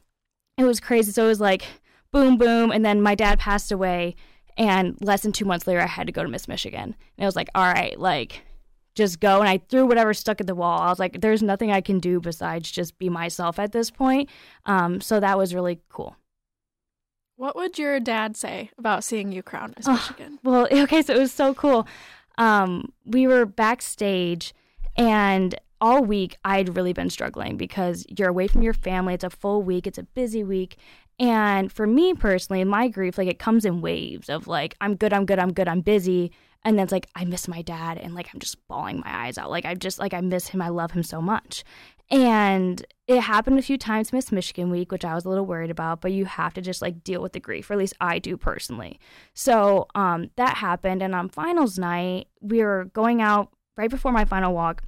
it 0.57 0.65
was 0.65 0.79
crazy. 0.79 1.11
So 1.11 1.25
it 1.25 1.29
was 1.29 1.39
like 1.39 1.65
boom, 2.13 2.37
boom. 2.37 2.71
And 2.71 2.85
then 2.85 3.01
my 3.01 3.15
dad 3.15 3.39
passed 3.39 3.71
away. 3.71 4.15
And 4.55 4.95
less 5.01 5.21
than 5.21 5.31
two 5.31 5.45
months 5.45 5.65
later, 5.67 5.81
I 5.81 5.87
had 5.87 6.07
to 6.07 6.13
go 6.13 6.23
to 6.23 6.29
Miss 6.29 6.47
Michigan. 6.47 6.95
And 7.17 7.23
I 7.23 7.25
was 7.25 7.35
like, 7.35 7.49
all 7.55 7.65
right, 7.65 7.99
like, 7.99 8.43
just 8.95 9.19
go. 9.19 9.39
And 9.39 9.49
I 9.49 9.59
threw 9.69 9.85
whatever 9.85 10.13
stuck 10.13 10.41
at 10.41 10.47
the 10.47 10.55
wall. 10.55 10.79
I 10.79 10.89
was 10.89 10.99
like, 10.99 11.21
there's 11.21 11.43
nothing 11.43 11.71
I 11.71 11.81
can 11.81 11.99
do 11.99 12.19
besides 12.19 12.71
just 12.71 12.97
be 12.97 13.09
myself 13.09 13.59
at 13.59 13.71
this 13.71 13.89
point. 13.89 14.29
Um, 14.65 15.01
so 15.01 15.19
that 15.19 15.37
was 15.37 15.53
really 15.55 15.79
cool. 15.89 16.15
What 17.35 17.55
would 17.55 17.79
your 17.79 17.99
dad 17.99 18.37
say 18.37 18.69
about 18.77 19.03
seeing 19.03 19.31
you 19.31 19.41
crown 19.41 19.73
as 19.77 19.87
Oh, 19.87 19.93
Michigan? 19.93 20.39
Well, 20.43 20.67
okay, 20.71 21.01
so 21.01 21.13
it 21.13 21.19
was 21.19 21.31
so 21.31 21.53
cool. 21.53 21.87
Um, 22.37 22.93
we 23.05 23.27
were 23.27 23.45
backstage, 23.45 24.53
and 24.95 25.55
all 25.81 26.03
week 26.03 26.37
I'd 26.45 26.75
really 26.75 26.93
been 26.93 27.09
struggling 27.09 27.57
because 27.57 28.05
you're 28.17 28.29
away 28.29 28.47
from 28.47 28.61
your 28.61 28.73
family. 28.73 29.13
It's 29.13 29.23
a 29.23 29.29
full 29.29 29.61
week, 29.61 29.87
it's 29.87 29.97
a 29.97 30.03
busy 30.03 30.43
week. 30.43 30.77
And 31.19 31.71
for 31.71 31.85
me 31.85 32.13
personally, 32.13 32.63
my 32.63 32.87
grief, 32.87 33.17
like 33.17 33.27
it 33.27 33.39
comes 33.39 33.65
in 33.65 33.81
waves 33.81 34.29
of 34.29 34.47
like, 34.47 34.75
I'm 34.81 34.95
good, 34.95 35.13
I'm 35.13 35.25
good, 35.25 35.39
I'm 35.39 35.53
good, 35.53 35.67
I'm 35.67 35.81
busy. 35.81 36.31
And 36.65 36.77
then 36.77 36.83
it's 36.83 36.91
like, 36.91 37.09
I 37.15 37.25
miss 37.25 37.47
my 37.47 37.61
dad. 37.61 37.97
And 37.97 38.15
like, 38.15 38.29
I'm 38.33 38.39
just 38.39 38.65
bawling 38.67 39.01
my 39.01 39.25
eyes 39.25 39.37
out. 39.37 39.51
Like, 39.51 39.65
I 39.65 39.75
just, 39.75 39.99
like, 39.99 40.13
I 40.13 40.21
miss 40.21 40.47
him. 40.47 40.61
I 40.61 40.69
love 40.69 40.91
him 40.91 41.03
so 41.03 41.21
much. 41.21 41.63
And 42.09 42.85
it 43.07 43.21
happened 43.21 43.57
a 43.57 43.63
few 43.63 43.77
times 43.77 44.13
Miss 44.13 44.31
Michigan 44.31 44.69
week, 44.69 44.91
which 44.91 45.03
I 45.03 45.15
was 45.15 45.25
a 45.25 45.29
little 45.29 45.45
worried 45.45 45.71
about, 45.71 46.01
but 46.01 46.11
you 46.11 46.25
have 46.25 46.53
to 46.53 46.61
just 46.61 46.81
like 46.81 47.03
deal 47.03 47.21
with 47.21 47.33
the 47.33 47.39
grief, 47.39 47.69
or 47.69 47.73
at 47.73 47.79
least 47.79 47.95
I 47.99 48.19
do 48.19 48.37
personally. 48.37 48.99
So 49.33 49.87
um, 49.95 50.29
that 50.35 50.57
happened. 50.57 51.01
And 51.01 51.15
on 51.15 51.29
finals 51.29 51.79
night, 51.79 52.27
we 52.39 52.63
were 52.63 52.85
going 52.93 53.21
out 53.21 53.49
right 53.77 53.89
before 53.89 54.11
my 54.11 54.25
final 54.25 54.53
walk. 54.53 54.83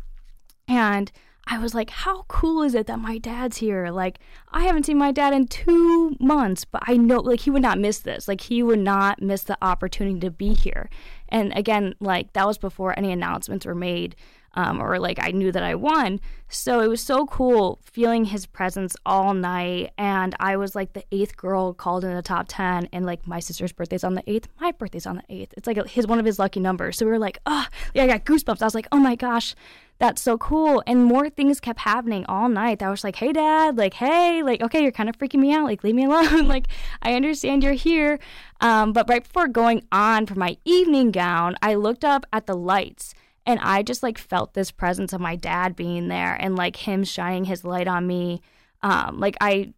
And 0.68 1.12
I 1.48 1.60
was 1.60 1.76
like, 1.76 1.92
how 1.92 2.24
cool 2.28 2.64
is 2.64 2.74
it 2.74 2.88
that 2.88 3.00
my 3.00 3.18
dad's 3.18 3.58
here? 3.58 3.90
Like, 3.90 4.20
I 4.52 4.64
haven't 4.64 4.86
seen 4.86 4.98
my 4.98 5.12
dad 5.12 5.34
in 5.34 5.48
two 5.48 6.16
months, 6.20 6.66
but 6.66 6.82
I 6.88 6.98
know, 6.98 7.20
like, 7.20 7.42
he 7.42 7.52
would 7.52 7.62
not 7.62 7.80
miss 7.80 8.00
this. 8.00 8.28
Like, 8.28 8.42
he 8.42 8.64
would 8.64 8.80
not 8.80 9.22
miss 9.22 9.44
the 9.44 9.58
opportunity 9.62 10.20
to 10.22 10.32
be 10.32 10.54
here. 10.54 10.90
And 11.36 11.52
again, 11.58 11.96
like, 12.00 12.32
that 12.32 12.48
was 12.48 12.58
before 12.58 12.98
any 12.98 13.12
announcements 13.12 13.66
were 13.66 13.76
made. 13.76 14.16
Um, 14.56 14.82
or 14.82 15.00
like 15.00 15.20
I 15.22 15.32
knew 15.32 15.52
that 15.52 15.64
I 15.64 15.76
won. 15.76 16.20
So 16.48 16.80
it 16.80 16.88
was 16.88 17.02
so 17.02 17.26
cool 17.26 17.80
feeling 17.84 18.26
his 18.26 18.46
presence 18.46 18.96
all 19.06 19.34
night. 19.34 19.92
And 19.98 20.36
I 20.40 20.58
was 20.58 20.76
like 20.76 20.94
the 20.94 21.04
eighth 21.12 21.36
girl 21.36 21.74
called 21.74 22.04
in 22.04 22.16
the 22.16 22.22
top 22.22 22.46
10. 22.48 22.90
And 22.94 23.06
like 23.06 23.28
my 23.28 23.40
sister's 23.40 23.74
birthday's 23.74 24.04
on 24.04 24.14
the 24.14 24.24
eighth, 24.28 24.48
my 24.60 24.72
birthday's 24.72 25.06
on 25.06 25.18
the 25.18 25.24
eighth. 25.30 25.54
It's 25.58 25.68
like 25.68 25.86
his 25.88 26.08
one 26.08 26.20
of 26.20 26.26
his 26.26 26.40
lucky 26.40 26.60
numbers. 26.60 26.98
So 26.98 27.06
we 27.06 27.12
were 27.12 27.20
like, 27.20 27.40
oh, 27.46 27.66
yeah, 27.94 28.04
I 28.04 28.08
got 28.08 28.26
goosebumps. 28.26 28.62
I 28.62 28.66
was 28.66 28.76
like, 28.76 28.88
oh 28.92 29.00
my 29.00 29.16
gosh, 29.16 29.56
that's 29.98 30.22
so 30.22 30.38
cool. 30.38 30.84
And 30.86 31.04
more 31.04 31.30
things 31.30 31.60
kept 31.60 31.80
happening 31.80 32.26
all 32.28 32.50
night. 32.50 32.84
I 32.84 32.90
was 32.90 33.04
like, 33.04 33.16
hey, 33.16 33.32
dad, 33.32 33.78
like, 33.78 33.94
hey, 33.94 34.44
like, 34.44 34.62
okay, 34.62 34.82
you're 34.82 34.92
kind 34.92 35.10
of 35.10 35.18
freaking 35.18 35.40
me 35.40 35.54
out. 35.54 35.66
Like, 35.66 35.84
leave 35.84 35.96
me 35.96 36.06
alone. 36.06 36.48
like, 36.48 36.68
I 37.02 37.14
understand 37.14 37.64
you're 37.64 37.74
here. 37.74 38.20
Um, 38.62 38.94
but 38.94 39.10
right 39.10 39.24
before 39.24 39.48
going 39.48 39.84
on 39.92 40.26
for 40.26 40.36
my 40.36 40.58
evening 40.66 41.12
gown, 41.12 41.56
I 41.62 41.76
looked 41.76 42.04
up 42.04 42.26
at 42.34 42.46
the 42.46 42.56
lights 42.56 43.14
and 43.46 43.60
I 43.62 43.84
just 43.84 44.04
like 44.04 44.18
felt 44.18 44.54
this 44.54 44.72
presence 44.72 45.14
of 45.14 45.22
my 45.22 45.36
dad 45.36 45.76
being 45.76 46.08
there 46.08 46.36
and 46.40 46.56
like 46.56 46.76
him 46.76 47.04
shining 47.04 47.46
his 47.46 47.64
light 47.64 47.88
on 47.88 48.08
me. 48.08 48.42
Um, 48.82 49.20
like, 49.20 49.36
I, 49.40 49.74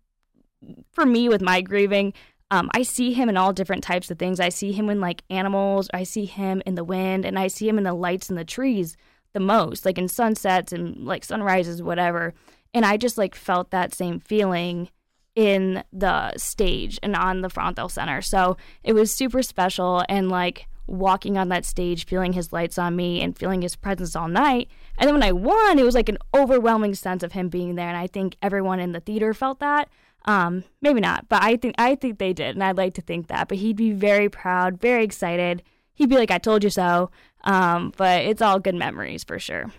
for 0.91 1.05
me, 1.05 1.29
with 1.29 1.41
my 1.41 1.61
grieving, 1.61 2.13
um, 2.49 2.69
I 2.73 2.83
see 2.83 3.13
him 3.13 3.29
in 3.29 3.37
all 3.37 3.53
different 3.53 3.83
types 3.83 4.09
of 4.09 4.17
things. 4.17 4.39
I 4.39 4.49
see 4.49 4.71
him 4.71 4.89
in 4.89 5.01
like 5.01 5.23
animals, 5.29 5.89
I 5.93 6.03
see 6.03 6.25
him 6.25 6.61
in 6.65 6.75
the 6.75 6.83
wind, 6.83 7.25
and 7.25 7.37
I 7.37 7.47
see 7.47 7.67
him 7.67 7.77
in 7.77 7.83
the 7.83 7.93
lights 7.93 8.29
in 8.29 8.35
the 8.35 8.45
trees 8.45 8.95
the 9.33 9.39
most, 9.39 9.85
like 9.85 9.97
in 9.97 10.07
sunsets 10.07 10.71
and 10.71 11.05
like 11.05 11.25
sunrises, 11.25 11.83
whatever. 11.83 12.33
And 12.73 12.85
I 12.85 12.97
just 12.97 13.17
like 13.17 13.35
felt 13.35 13.71
that 13.71 13.93
same 13.93 14.19
feeling 14.19 14.89
in 15.35 15.83
the 15.93 16.35
stage 16.37 16.97
and 17.03 17.15
on 17.15 17.41
the 17.41 17.49
Frauenthal 17.49 17.91
Center. 17.91 18.21
So 18.21 18.57
it 18.83 18.93
was 18.93 19.13
super 19.13 19.43
special 19.43 20.03
and 20.09 20.29
like 20.29 20.67
walking 20.87 21.37
on 21.37 21.49
that 21.49 21.65
stage, 21.65 22.05
feeling 22.05 22.33
his 22.33 22.51
lights 22.51 22.77
on 22.77 22.95
me 22.95 23.21
and 23.21 23.37
feeling 23.37 23.61
his 23.61 23.75
presence 23.75 24.15
all 24.15 24.27
night. 24.27 24.69
And 24.97 25.07
then 25.07 25.13
when 25.15 25.23
I 25.23 25.31
won, 25.31 25.77
it 25.77 25.83
was 25.83 25.95
like 25.95 26.09
an 26.09 26.17
overwhelming 26.33 26.95
sense 26.95 27.23
of 27.23 27.33
him 27.33 27.49
being 27.49 27.75
there. 27.75 27.87
And 27.89 27.97
I 27.97 28.07
think 28.07 28.37
everyone 28.41 28.79
in 28.79 28.93
the 28.93 28.99
theater 28.99 29.33
felt 29.33 29.59
that. 29.59 29.89
Um, 30.25 30.65
maybe 30.81 30.99
not, 30.99 31.29
but 31.29 31.41
I 31.41 31.55
think 31.55 31.75
I 31.77 31.95
think 31.95 32.19
they 32.19 32.33
did, 32.33 32.55
and 32.55 32.63
I'd 32.63 32.75
like 32.75 32.93
to 32.95 33.01
think 33.01 33.27
that. 33.27 33.47
But 33.47 33.59
he'd 33.59 33.77
be 33.77 33.91
very 33.91 34.27
proud, 34.27 34.77
very 34.77 35.05
excited. 35.05 35.63
He'd 35.93 36.09
be 36.09 36.17
like, 36.17 36.31
"I 36.31 36.37
told 36.37 36.65
you 36.65 36.69
so." 36.69 37.11
Um, 37.45 37.93
but 37.95 38.25
it's 38.25 38.41
all 38.41 38.59
good 38.59 38.75
memories 38.75 39.23
for 39.23 39.39
sure. 39.39 39.71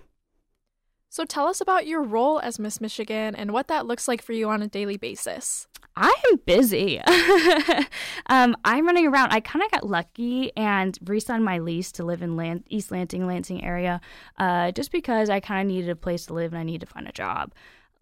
So 1.10 1.24
tell 1.24 1.46
us 1.46 1.60
about 1.60 1.86
your 1.86 2.02
role 2.02 2.40
as 2.40 2.58
Miss 2.58 2.80
Michigan 2.80 3.34
and 3.34 3.52
what 3.52 3.68
that 3.68 3.86
looks 3.86 4.08
like 4.08 4.22
for 4.22 4.32
you 4.32 4.48
on 4.48 4.62
a 4.62 4.68
daily 4.68 4.96
basis. 4.96 5.67
I 6.00 6.14
am 6.31 6.40
busy. 6.47 7.00
um, 8.26 8.57
I'm 8.64 8.87
running 8.87 9.09
around. 9.09 9.33
I 9.33 9.40
kind 9.40 9.64
of 9.64 9.71
got 9.73 9.85
lucky 9.85 10.52
and 10.57 10.97
re-signed 11.05 11.45
my 11.45 11.59
lease 11.59 11.90
to 11.93 12.05
live 12.05 12.23
in 12.23 12.62
East 12.69 12.93
Lansing, 12.93 13.26
Lansing 13.26 13.64
area, 13.64 14.00
uh, 14.38 14.71
just 14.71 14.93
because 14.93 15.28
I 15.28 15.40
kind 15.40 15.61
of 15.61 15.67
needed 15.75 15.90
a 15.90 15.97
place 15.97 16.26
to 16.26 16.35
live 16.35 16.52
and 16.52 16.61
I 16.61 16.62
needed 16.62 16.87
to 16.87 16.93
find 16.93 17.09
a 17.09 17.12
job. 17.12 17.52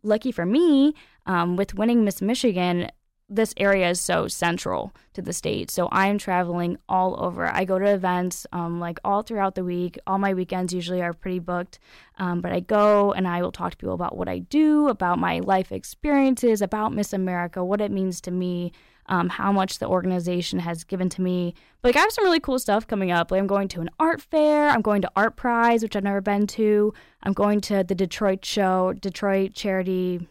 Lucky 0.02 0.30
for 0.30 0.44
me, 0.44 0.94
um, 1.24 1.56
with 1.56 1.74
winning 1.74 2.04
Miss 2.04 2.20
Michigan, 2.20 2.90
this 3.28 3.52
area 3.56 3.90
is 3.90 4.00
so 4.00 4.28
central 4.28 4.92
to 5.12 5.22
the 5.22 5.32
state. 5.32 5.70
So 5.70 5.88
I'm 5.90 6.18
traveling 6.18 6.78
all 6.88 7.22
over. 7.22 7.46
I 7.46 7.64
go 7.64 7.78
to 7.78 7.86
events 7.86 8.46
um, 8.52 8.78
like 8.78 9.00
all 9.04 9.22
throughout 9.22 9.56
the 9.56 9.64
week. 9.64 9.98
All 10.06 10.18
my 10.18 10.32
weekends 10.32 10.72
usually 10.72 11.02
are 11.02 11.12
pretty 11.12 11.40
booked. 11.40 11.78
Um, 12.18 12.40
but 12.40 12.52
I 12.52 12.60
go 12.60 13.12
and 13.12 13.26
I 13.26 13.42
will 13.42 13.52
talk 13.52 13.72
to 13.72 13.76
people 13.76 13.94
about 13.94 14.16
what 14.16 14.28
I 14.28 14.38
do, 14.38 14.88
about 14.88 15.18
my 15.18 15.40
life 15.40 15.72
experiences, 15.72 16.62
about 16.62 16.94
Miss 16.94 17.12
America, 17.12 17.64
what 17.64 17.80
it 17.80 17.90
means 17.90 18.20
to 18.22 18.30
me, 18.30 18.72
um, 19.06 19.28
how 19.28 19.50
much 19.50 19.80
the 19.80 19.88
organization 19.88 20.60
has 20.60 20.84
given 20.84 21.08
to 21.10 21.20
me. 21.20 21.54
But 21.82 21.88
like 21.88 21.96
I 21.96 22.00
have 22.00 22.12
some 22.12 22.24
really 22.24 22.40
cool 22.40 22.60
stuff 22.60 22.86
coming 22.86 23.10
up. 23.10 23.32
Like 23.32 23.40
I'm 23.40 23.48
going 23.48 23.68
to 23.68 23.80
an 23.80 23.90
art 23.98 24.22
fair. 24.22 24.68
I'm 24.68 24.82
going 24.82 25.02
to 25.02 25.10
ArtPrize, 25.16 25.82
which 25.82 25.96
I've 25.96 26.04
never 26.04 26.20
been 26.20 26.46
to. 26.48 26.94
I'm 27.24 27.32
going 27.32 27.60
to 27.62 27.82
the 27.82 27.94
Detroit 27.94 28.44
show, 28.44 28.92
Detroit 28.92 29.52
charity 29.54 30.28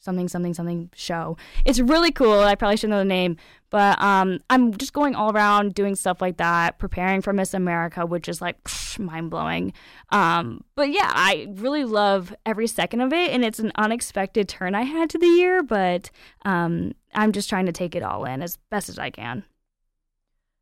something 0.00 0.28
something 0.28 0.54
something 0.54 0.90
show. 0.94 1.36
It's 1.64 1.80
really 1.80 2.12
cool. 2.12 2.40
I 2.40 2.54
probably 2.54 2.76
should 2.76 2.90
know 2.90 2.98
the 2.98 3.04
name, 3.04 3.36
but 3.70 4.00
um, 4.00 4.40
I'm 4.48 4.76
just 4.76 4.92
going 4.92 5.14
all 5.14 5.32
around 5.32 5.74
doing 5.74 5.94
stuff 5.94 6.20
like 6.20 6.36
that, 6.38 6.78
preparing 6.78 7.20
for 7.20 7.32
Miss 7.32 7.54
America, 7.54 8.06
which 8.06 8.28
is 8.28 8.40
like 8.40 8.56
mind 8.98 9.30
blowing. 9.30 9.72
Um, 10.10 10.64
but 10.74 10.90
yeah, 10.90 11.10
I 11.14 11.48
really 11.50 11.84
love 11.84 12.34
every 12.46 12.66
second 12.66 13.00
of 13.00 13.12
it, 13.12 13.30
and 13.30 13.44
it's 13.44 13.58
an 13.58 13.72
unexpected 13.74 14.48
turn 14.48 14.74
I 14.74 14.82
had 14.82 15.10
to 15.10 15.18
the 15.18 15.26
year, 15.26 15.62
but 15.62 16.10
um, 16.44 16.92
I'm 17.14 17.32
just 17.32 17.48
trying 17.48 17.66
to 17.66 17.72
take 17.72 17.94
it 17.94 18.02
all 18.02 18.24
in 18.24 18.42
as 18.42 18.58
best 18.70 18.88
as 18.88 18.98
I 18.98 19.10
can. 19.10 19.44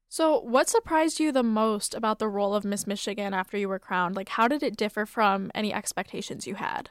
So, 0.09 0.41
what 0.41 0.69
surprised 0.69 1.21
you 1.21 1.33
the 1.33 1.43
most 1.43 1.95
about 1.95 2.21
the 2.21 2.29
role 2.29 2.55
of 2.55 2.65
Miss 2.65 2.87
Michigan 2.87 3.35
after 3.35 3.59
you 3.59 3.69
were 3.69 3.79
crowned? 3.79 4.17
Like, 4.17 4.31
how 4.31 4.49
did 4.49 4.63
it 4.63 4.77
differ 4.77 5.05
from 5.05 5.51
any 5.55 5.75
expectations 5.75 6.47
you 6.47 6.55
had? 6.55 6.91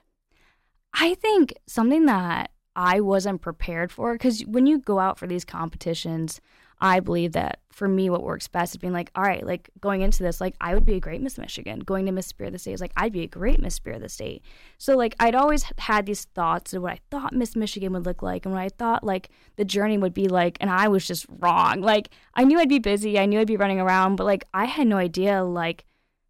I 0.95 1.13
think 1.15 1.53
something 1.67 2.05
that 2.05 2.51
I 2.75 3.01
wasn't 3.01 3.41
prepared 3.41 3.91
for 3.91 4.13
because 4.13 4.41
when 4.41 4.65
you 4.65 4.79
go 4.79 4.99
out 4.99 5.19
for 5.19 5.27
these 5.27 5.45
competitions, 5.45 6.39
I 6.79 6.99
believe 6.99 7.33
that 7.33 7.59
for 7.69 7.87
me, 7.87 8.09
what 8.09 8.23
works 8.23 8.47
best 8.47 8.73
is 8.73 8.77
being 8.77 8.93
like, 8.93 9.11
all 9.15 9.23
right, 9.23 9.45
like 9.45 9.69
going 9.79 10.01
into 10.01 10.23
this, 10.23 10.39
like 10.39 10.55
I 10.59 10.73
would 10.73 10.85
be 10.85 10.95
a 10.95 10.99
great 10.99 11.21
Miss 11.21 11.37
Michigan. 11.37 11.79
Going 11.79 12.05
to 12.05 12.11
Miss 12.11 12.27
Spirit 12.27 12.49
of 12.49 12.53
the 12.53 12.59
State 12.59 12.73
is 12.73 12.81
like 12.81 12.93
I'd 12.95 13.11
be 13.11 13.23
a 13.23 13.27
great 13.27 13.61
Miss 13.61 13.75
Spirit 13.75 13.97
of 13.97 14.01
the 14.03 14.09
State. 14.09 14.43
So 14.77 14.95
like 14.95 15.15
I'd 15.19 15.35
always 15.35 15.65
had 15.77 16.05
these 16.05 16.25
thoughts 16.25 16.73
of 16.73 16.81
what 16.81 16.93
I 16.93 16.99
thought 17.11 17.33
Miss 17.33 17.55
Michigan 17.55 17.93
would 17.93 18.05
look 18.05 18.21
like 18.21 18.45
and 18.45 18.53
what 18.53 18.61
I 18.61 18.69
thought 18.69 19.03
like 19.03 19.29
the 19.57 19.65
journey 19.65 19.97
would 19.97 20.13
be 20.13 20.27
like, 20.27 20.57
and 20.61 20.69
I 20.69 20.87
was 20.87 21.05
just 21.05 21.25
wrong. 21.39 21.81
Like 21.81 22.09
I 22.33 22.43
knew 22.45 22.59
I'd 22.59 22.69
be 22.69 22.79
busy, 22.79 23.19
I 23.19 23.25
knew 23.25 23.39
I'd 23.39 23.47
be 23.47 23.57
running 23.57 23.79
around, 23.79 24.15
but 24.15 24.25
like 24.25 24.45
I 24.53 24.65
had 24.65 24.87
no 24.87 24.97
idea 24.97 25.43
like 25.43 25.85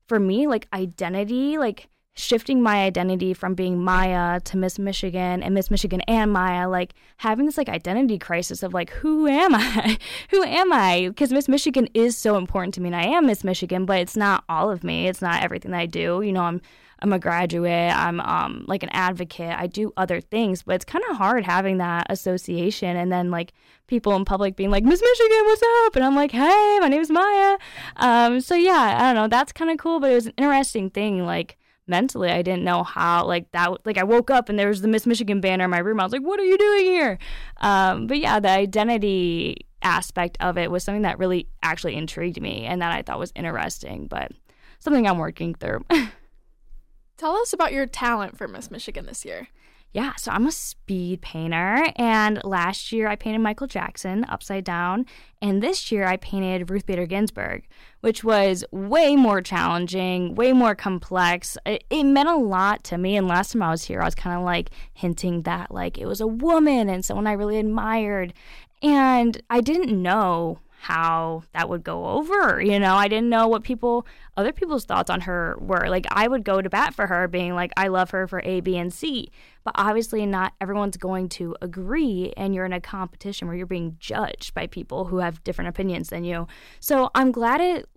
for 0.07 0.19
me, 0.19 0.47
like 0.47 0.67
identity, 0.73 1.57
like 1.57 1.87
shifting 2.15 2.61
my 2.61 2.83
identity 2.83 3.33
from 3.33 3.55
being 3.55 3.83
Maya 3.83 4.39
to 4.39 4.57
Miss 4.57 4.79
Michigan 4.79 5.43
and 5.43 5.53
Miss 5.53 5.69
Michigan 5.69 5.99
and 6.01 6.31
Maya, 6.31 6.69
like 6.69 6.93
having 7.17 7.45
this 7.45 7.57
like 7.57 7.67
identity 7.67 8.17
crisis 8.17 8.63
of 8.63 8.73
like, 8.73 8.89
who 8.91 9.27
am 9.27 9.53
I? 9.53 9.97
who 10.31 10.41
am 10.43 10.71
I? 10.71 11.09
Because 11.09 11.33
Miss 11.33 11.49
Michigan 11.49 11.89
is 11.93 12.17
so 12.17 12.37
important 12.37 12.73
to 12.75 12.81
me 12.81 12.87
and 12.87 12.95
I 12.95 13.03
am 13.03 13.25
Miss 13.25 13.43
Michigan, 13.43 13.85
but 13.85 13.99
it's 13.99 14.15
not 14.15 14.45
all 14.47 14.71
of 14.71 14.83
me. 14.83 15.07
It's 15.07 15.21
not 15.21 15.43
everything 15.43 15.71
that 15.71 15.79
I 15.79 15.85
do. 15.85 16.21
You 16.21 16.31
know, 16.31 16.43
I'm 16.43 16.61
I'm 16.99 17.11
a 17.11 17.19
graduate, 17.19 17.93
I'm 17.93 18.21
um 18.21 18.63
like 18.67 18.81
an 18.81 18.89
advocate, 18.93 19.53
I 19.53 19.67
do 19.67 19.91
other 19.97 20.21
things, 20.21 20.63
but 20.63 20.75
it's 20.75 20.85
kind 20.85 21.03
of 21.09 21.17
hard 21.17 21.43
having 21.43 21.79
that 21.79 22.07
association 22.09 22.95
and 22.95 23.11
then 23.11 23.29
like 23.29 23.51
people 23.87 24.15
in 24.15 24.23
public 24.23 24.55
being 24.55 24.71
like, 24.71 24.85
Miss 24.85 25.01
Michigan, 25.01 25.45
what's 25.45 25.63
up? 25.85 25.97
And 25.97 26.05
I'm 26.05 26.15
like, 26.15 26.31
hey, 26.31 26.77
my 26.79 26.87
name 26.87 27.01
is 27.01 27.11
Maya. 27.11 27.57
Um, 27.97 28.39
so 28.39 28.55
yeah, 28.55 28.95
I 28.97 29.13
don't 29.13 29.15
know, 29.15 29.27
that's 29.27 29.51
kind 29.51 29.69
of 29.69 29.77
cool, 29.77 29.99
but 29.99 30.11
it 30.11 30.15
was 30.15 30.27
an 30.27 30.33
interesting 30.37 30.89
thing, 30.89 31.25
like 31.25 31.57
mentally 31.87 32.29
i 32.29 32.41
didn't 32.41 32.63
know 32.63 32.83
how 32.83 33.25
like 33.25 33.51
that 33.51 33.85
like 33.85 33.97
i 33.97 34.03
woke 34.03 34.29
up 34.31 34.49
and 34.49 34.57
there 34.57 34.67
was 34.67 34.81
the 34.81 34.87
miss 34.87 35.05
michigan 35.05 35.41
banner 35.41 35.65
in 35.65 35.69
my 35.69 35.79
room. 35.79 35.99
I 35.99 36.03
was 36.03 36.11
like 36.11 36.21
what 36.21 36.39
are 36.39 36.45
you 36.45 36.57
doing 36.57 36.85
here? 36.85 37.17
Um, 37.57 38.07
but 38.07 38.19
yeah 38.19 38.39
the 38.39 38.49
identity 38.49 39.67
aspect 39.81 40.37
of 40.39 40.57
it 40.57 40.71
was 40.71 40.83
something 40.83 41.03
that 41.03 41.19
really 41.19 41.47
actually 41.61 41.95
intrigued 41.95 42.41
me 42.41 42.65
and 42.65 42.81
that 42.81 42.91
i 42.91 43.01
thought 43.01 43.19
was 43.19 43.31
interesting 43.35 44.07
but 44.07 44.31
something 44.79 45.07
i'm 45.07 45.17
working 45.17 45.53
through. 45.53 45.85
Tell 47.17 47.37
us 47.37 47.53
about 47.53 47.71
your 47.71 47.85
talent 47.85 48.37
for 48.37 48.47
miss 48.47 48.71
michigan 48.71 49.05
this 49.05 49.23
year 49.23 49.47
yeah, 49.95 50.13
so 50.17 50.29
I'm 50.29 50.45
a 50.45 50.51
speed 50.51 51.21
painter, 51.21 51.85
and 51.95 52.43
last 52.43 52.91
year 52.91 53.07
I 53.07 53.15
painted 53.15 53.39
Michael 53.39 53.65
Jackson 53.65 54.25
upside 54.27 54.65
down, 54.65 55.05
and 55.41 55.63
this 55.63 55.89
year 55.89 56.05
I 56.05 56.17
painted 56.17 56.69
Ruth 56.69 56.85
Bader 56.85 57.05
Ginsburg, 57.05 57.65
which 58.01 58.21
was 58.21 58.65
way 58.71 59.15
more 59.15 59.41
challenging, 59.41 60.35
way 60.35 60.51
more 60.51 60.75
complex. 60.75 61.57
It, 61.65 61.85
it 61.89 62.03
meant 62.03 62.27
a 62.27 62.35
lot 62.35 62.83
to 62.85 62.97
me, 62.97 63.15
and 63.15 63.25
last 63.25 63.53
time 63.53 63.63
I 63.63 63.71
was 63.71 63.85
here, 63.85 64.01
I 64.01 64.05
was 64.05 64.15
kind 64.15 64.37
of 64.37 64.43
like 64.43 64.69
hinting 64.93 65.43
that 65.43 65.71
like 65.71 65.97
it 65.97 66.07
was 66.07 66.19
a 66.19 66.27
woman 66.27 66.89
and 66.89 67.05
someone 67.05 67.25
I 67.25 67.31
really 67.31 67.57
admired, 67.57 68.33
and 68.81 69.41
I 69.49 69.61
didn't 69.61 70.01
know 70.01 70.59
how 70.85 71.41
that 71.53 71.67
would 71.67 71.83
go 71.83 72.05
over. 72.05 72.61
You 72.61 72.79
know, 72.79 72.93
I 72.93 73.07
didn't 73.07 73.29
know 73.29 73.47
what 73.47 73.63
people, 73.63 74.05
other 74.37 74.51
people's 74.51 74.85
thoughts 74.85 75.09
on 75.09 75.21
her 75.21 75.57
were. 75.59 75.87
Like, 75.89 76.05
I 76.11 76.27
would 76.27 76.43
go 76.43 76.61
to 76.61 76.69
bat 76.69 76.93
for 76.93 77.07
her, 77.07 77.27
being 77.27 77.55
like, 77.55 77.71
I 77.75 77.87
love 77.87 78.11
her 78.11 78.27
for 78.27 78.39
A, 78.45 78.59
B, 78.59 78.77
and 78.77 78.93
C. 78.93 79.31
But 79.63 79.73
obviously, 79.79 80.27
not 80.27 80.53
everyone's 80.61 80.95
going 80.95 81.29
to 81.29 81.55
agree, 81.59 82.33
and 82.37 82.53
you're 82.53 82.67
in 82.67 82.73
a 82.73 82.79
competition 82.79 83.47
where 83.47 83.57
you're 83.57 83.65
being 83.65 83.97
judged 83.99 84.53
by 84.53 84.67
people 84.67 85.05
who 85.05 85.17
have 85.17 85.43
different 85.43 85.69
opinions 85.69 86.09
than 86.09 86.23
you. 86.23 86.47
So 86.79 87.09
I'm 87.15 87.31
glad 87.31 87.61
it 87.61 87.89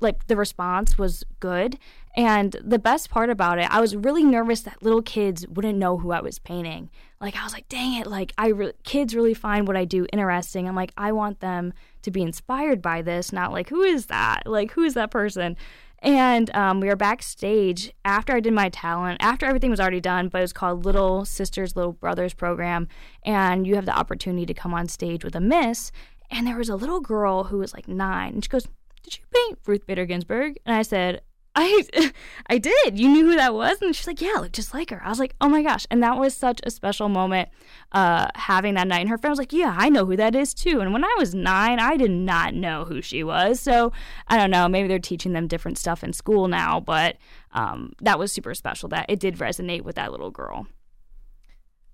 like 0.00 0.26
the 0.26 0.36
response 0.36 0.98
was 0.98 1.24
good 1.40 1.78
and 2.14 2.54
the 2.62 2.78
best 2.78 3.08
part 3.08 3.30
about 3.30 3.58
it 3.58 3.66
i 3.70 3.80
was 3.80 3.96
really 3.96 4.22
nervous 4.22 4.60
that 4.60 4.82
little 4.82 5.00
kids 5.00 5.46
wouldn't 5.48 5.78
know 5.78 5.96
who 5.96 6.12
i 6.12 6.20
was 6.20 6.38
painting 6.38 6.90
like 7.18 7.34
i 7.34 7.42
was 7.42 7.54
like 7.54 7.66
dang 7.70 7.94
it 7.94 8.06
like 8.06 8.34
i 8.36 8.48
re- 8.48 8.72
kids 8.82 9.14
really 9.14 9.32
find 9.32 9.66
what 9.66 9.74
i 9.74 9.86
do 9.86 10.06
interesting 10.12 10.68
i'm 10.68 10.76
like 10.76 10.92
i 10.98 11.10
want 11.10 11.40
them 11.40 11.72
to 12.04 12.10
be 12.10 12.22
inspired 12.22 12.80
by 12.80 13.02
this 13.02 13.32
not 13.32 13.52
like 13.52 13.68
who 13.68 13.82
is 13.82 14.06
that 14.06 14.42
like 14.46 14.70
who 14.72 14.82
is 14.82 14.94
that 14.94 15.10
person 15.10 15.56
and 16.04 16.54
um, 16.54 16.80
we 16.80 16.88
were 16.88 16.96
backstage 16.96 17.90
after 18.04 18.34
I 18.34 18.40
did 18.40 18.52
my 18.52 18.68
talent, 18.68 19.22
after 19.22 19.46
everything 19.46 19.70
was 19.70 19.80
already 19.80 20.02
done, 20.02 20.28
but 20.28 20.38
it 20.38 20.42
was 20.42 20.52
called 20.52 20.84
Little 20.84 21.24
Sisters, 21.24 21.76
Little 21.76 21.92
Brothers 21.92 22.34
program. 22.34 22.88
And 23.24 23.66
you 23.66 23.74
have 23.76 23.86
the 23.86 23.96
opportunity 23.96 24.44
to 24.44 24.52
come 24.52 24.74
on 24.74 24.86
stage 24.86 25.24
with 25.24 25.34
a 25.34 25.40
miss. 25.40 25.92
And 26.30 26.46
there 26.46 26.58
was 26.58 26.68
a 26.68 26.76
little 26.76 27.00
girl 27.00 27.44
who 27.44 27.56
was 27.56 27.72
like 27.72 27.88
nine. 27.88 28.34
And 28.34 28.44
she 28.44 28.50
goes, 28.50 28.66
did 29.02 29.16
you 29.16 29.24
paint 29.32 29.58
Ruth 29.66 29.86
Bader 29.86 30.04
Ginsburg? 30.04 30.58
And 30.66 30.76
I 30.76 30.82
said, 30.82 31.22
I 31.54 31.84
I 32.48 32.58
did. 32.58 32.98
You 32.98 33.08
knew 33.08 33.26
who 33.26 33.36
that 33.36 33.54
was? 33.54 33.80
And 33.80 33.94
she's 33.94 34.06
like, 34.06 34.20
Yeah, 34.20 34.34
look 34.38 34.52
just 34.52 34.74
like 34.74 34.90
her. 34.90 35.00
I 35.04 35.08
was 35.08 35.18
like, 35.18 35.34
Oh 35.40 35.48
my 35.48 35.62
gosh. 35.62 35.86
And 35.90 36.02
that 36.02 36.18
was 36.18 36.36
such 36.36 36.60
a 36.64 36.70
special 36.70 37.08
moment 37.08 37.48
uh, 37.92 38.28
having 38.34 38.74
that 38.74 38.88
night. 38.88 39.00
And 39.00 39.08
her 39.08 39.18
friend 39.18 39.32
was 39.32 39.38
like, 39.38 39.52
Yeah, 39.52 39.74
I 39.76 39.88
know 39.88 40.04
who 40.04 40.16
that 40.16 40.34
is 40.34 40.54
too. 40.54 40.80
And 40.80 40.92
when 40.92 41.04
I 41.04 41.14
was 41.18 41.34
nine, 41.34 41.78
I 41.78 41.96
did 41.96 42.10
not 42.10 42.54
know 42.54 42.84
who 42.84 43.00
she 43.00 43.22
was. 43.22 43.60
So 43.60 43.92
I 44.28 44.36
don't 44.36 44.50
know. 44.50 44.68
Maybe 44.68 44.88
they're 44.88 44.98
teaching 44.98 45.32
them 45.32 45.46
different 45.46 45.78
stuff 45.78 46.02
in 46.02 46.12
school 46.12 46.48
now, 46.48 46.80
but 46.80 47.16
um, 47.52 47.92
that 48.00 48.18
was 48.18 48.32
super 48.32 48.54
special 48.54 48.88
that 48.90 49.06
it 49.08 49.20
did 49.20 49.36
resonate 49.38 49.82
with 49.82 49.96
that 49.96 50.10
little 50.10 50.30
girl. 50.30 50.66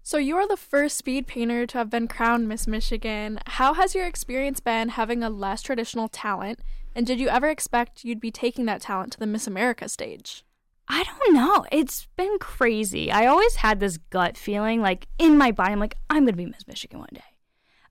So, 0.02 0.16
you 0.16 0.34
are 0.36 0.48
the 0.48 0.56
first 0.56 0.96
speed 0.96 1.26
painter 1.26 1.66
to 1.66 1.78
have 1.78 1.90
been 1.90 2.08
crowned 2.08 2.48
Miss 2.48 2.66
Michigan. 2.66 3.38
How 3.46 3.74
has 3.74 3.94
your 3.94 4.06
experience 4.06 4.58
been 4.58 4.88
having 4.88 5.22
a 5.22 5.28
less 5.28 5.60
traditional 5.60 6.08
talent? 6.08 6.58
And 6.94 7.06
did 7.06 7.20
you 7.20 7.28
ever 7.28 7.48
expect 7.48 8.04
you'd 8.04 8.20
be 8.20 8.30
taking 8.30 8.66
that 8.66 8.80
talent 8.80 9.12
to 9.12 9.18
the 9.18 9.26
Miss 9.26 9.46
America 9.46 9.88
stage? 9.88 10.44
I 10.88 11.04
don't 11.04 11.34
know. 11.34 11.64
It's 11.70 12.08
been 12.16 12.38
crazy. 12.40 13.12
I 13.12 13.26
always 13.26 13.56
had 13.56 13.78
this 13.78 13.96
gut 13.96 14.36
feeling, 14.36 14.80
like 14.80 15.06
in 15.18 15.38
my 15.38 15.52
body, 15.52 15.72
I'm 15.72 15.78
like, 15.78 15.96
I'm 16.10 16.26
to 16.26 16.32
be 16.32 16.46
Miss 16.46 16.66
Michigan 16.66 16.98
one 16.98 17.08
day. 17.12 17.22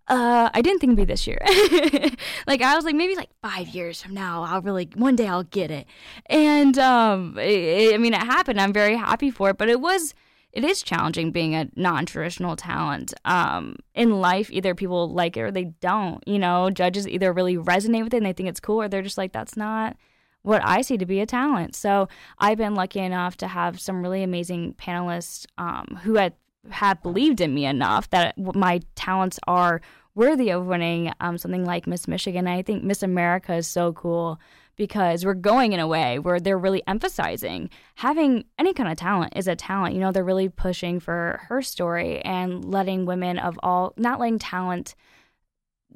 Uh, 0.10 0.50
I 0.54 0.62
didn't 0.62 0.80
think 0.80 0.90
it'd 0.90 0.98
be 0.98 1.06
this 1.06 1.28
year. 1.28 1.40
like 2.48 2.62
I 2.62 2.76
was 2.76 2.84
like, 2.84 2.96
maybe 2.96 3.16
like 3.16 3.30
five 3.42 3.70
years 3.70 4.02
from 4.02 4.16
now, 4.16 4.44
I'll 4.44 4.62
really 4.62 4.90
one 4.96 5.16
day 5.16 5.28
I'll 5.28 5.44
get 5.44 5.70
it. 5.70 5.86
And 6.26 6.78
um, 6.80 7.38
it, 7.38 7.94
I 7.94 7.98
mean, 7.98 8.14
it 8.14 8.24
happened. 8.24 8.60
I'm 8.60 8.74
very 8.74 8.96
happy 8.96 9.30
for 9.30 9.52
it. 9.52 9.58
But 9.58 9.70
it 9.70 9.80
was 9.80 10.16
it 10.52 10.64
is 10.64 10.82
challenging 10.82 11.32
being 11.32 11.56
a 11.56 11.70
non-traditional 11.76 12.56
talent. 12.56 13.14
Um, 13.26 13.76
in 13.94 14.20
life, 14.20 14.50
either 14.52 14.74
people 14.74 15.10
like 15.10 15.38
it 15.38 15.42
or 15.42 15.52
they 15.52 15.66
don't. 15.80 16.24
You 16.28 16.40
know, 16.40 16.70
judges 16.70 17.08
either 17.08 17.32
really 17.32 17.58
resonate 17.58 18.04
with 18.04 18.14
it 18.14 18.18
and 18.18 18.26
they 18.26 18.34
think 18.34 18.50
it's 18.50 18.60
cool, 18.60 18.82
or 18.82 18.88
they're 18.88 19.02
just 19.02 19.18
like, 19.18 19.32
that's 19.32 19.56
not 19.56 19.96
what 20.42 20.62
I 20.66 20.82
see 20.82 20.98
to 20.98 21.06
be 21.06 21.20
a 21.20 21.26
talent. 21.26 21.76
So 21.76 22.08
I've 22.38 22.58
been 22.58 22.76
lucky 22.76 23.00
enough 23.00 23.38
to 23.38 23.48
have 23.48 23.80
some 23.80 24.02
really 24.02 24.24
amazing 24.24 24.74
panelists 24.76 25.46
um, 25.58 26.00
who 26.04 26.16
had 26.16 26.34
have 26.72 27.02
believed 27.02 27.42
in 27.42 27.54
me 27.54 27.66
enough 27.66 28.10
that 28.10 28.38
my 28.38 28.82
talents 28.96 29.40
are 29.48 29.82
worthy 30.16 30.50
of 30.50 30.66
winning 30.66 31.12
um, 31.22 31.38
something 31.38 31.64
like 31.66 31.88
Miss 31.88 32.08
Michigan. 32.08 32.48
I 32.48 32.62
think 32.62 32.84
Miss 32.84 33.02
America 33.02 33.54
is 33.56 33.68
so 33.68 33.94
cool 33.94 34.40
because 34.80 35.26
we're 35.26 35.34
going 35.34 35.74
in 35.74 35.80
a 35.80 35.88
way 35.88 36.18
where 36.18 36.40
they're 36.40 36.58
really 36.58 36.82
emphasizing 36.88 37.70
having 37.96 38.46
any 38.58 38.74
kind 38.74 38.90
of 38.90 38.98
talent 38.98 39.34
is 39.36 39.46
a 39.46 39.56
talent. 39.56 39.94
You 39.94 40.00
know, 40.00 40.14
they're 40.14 40.24
really 40.24 40.48
pushing 40.48 41.02
for 41.02 41.42
her 41.50 41.62
story 41.62 42.22
and 42.22 42.64
letting 42.64 43.06
women 43.06 43.38
of 43.38 43.60
all, 43.62 43.94
not 43.98 44.22
letting 44.22 44.40
talent 44.40 44.96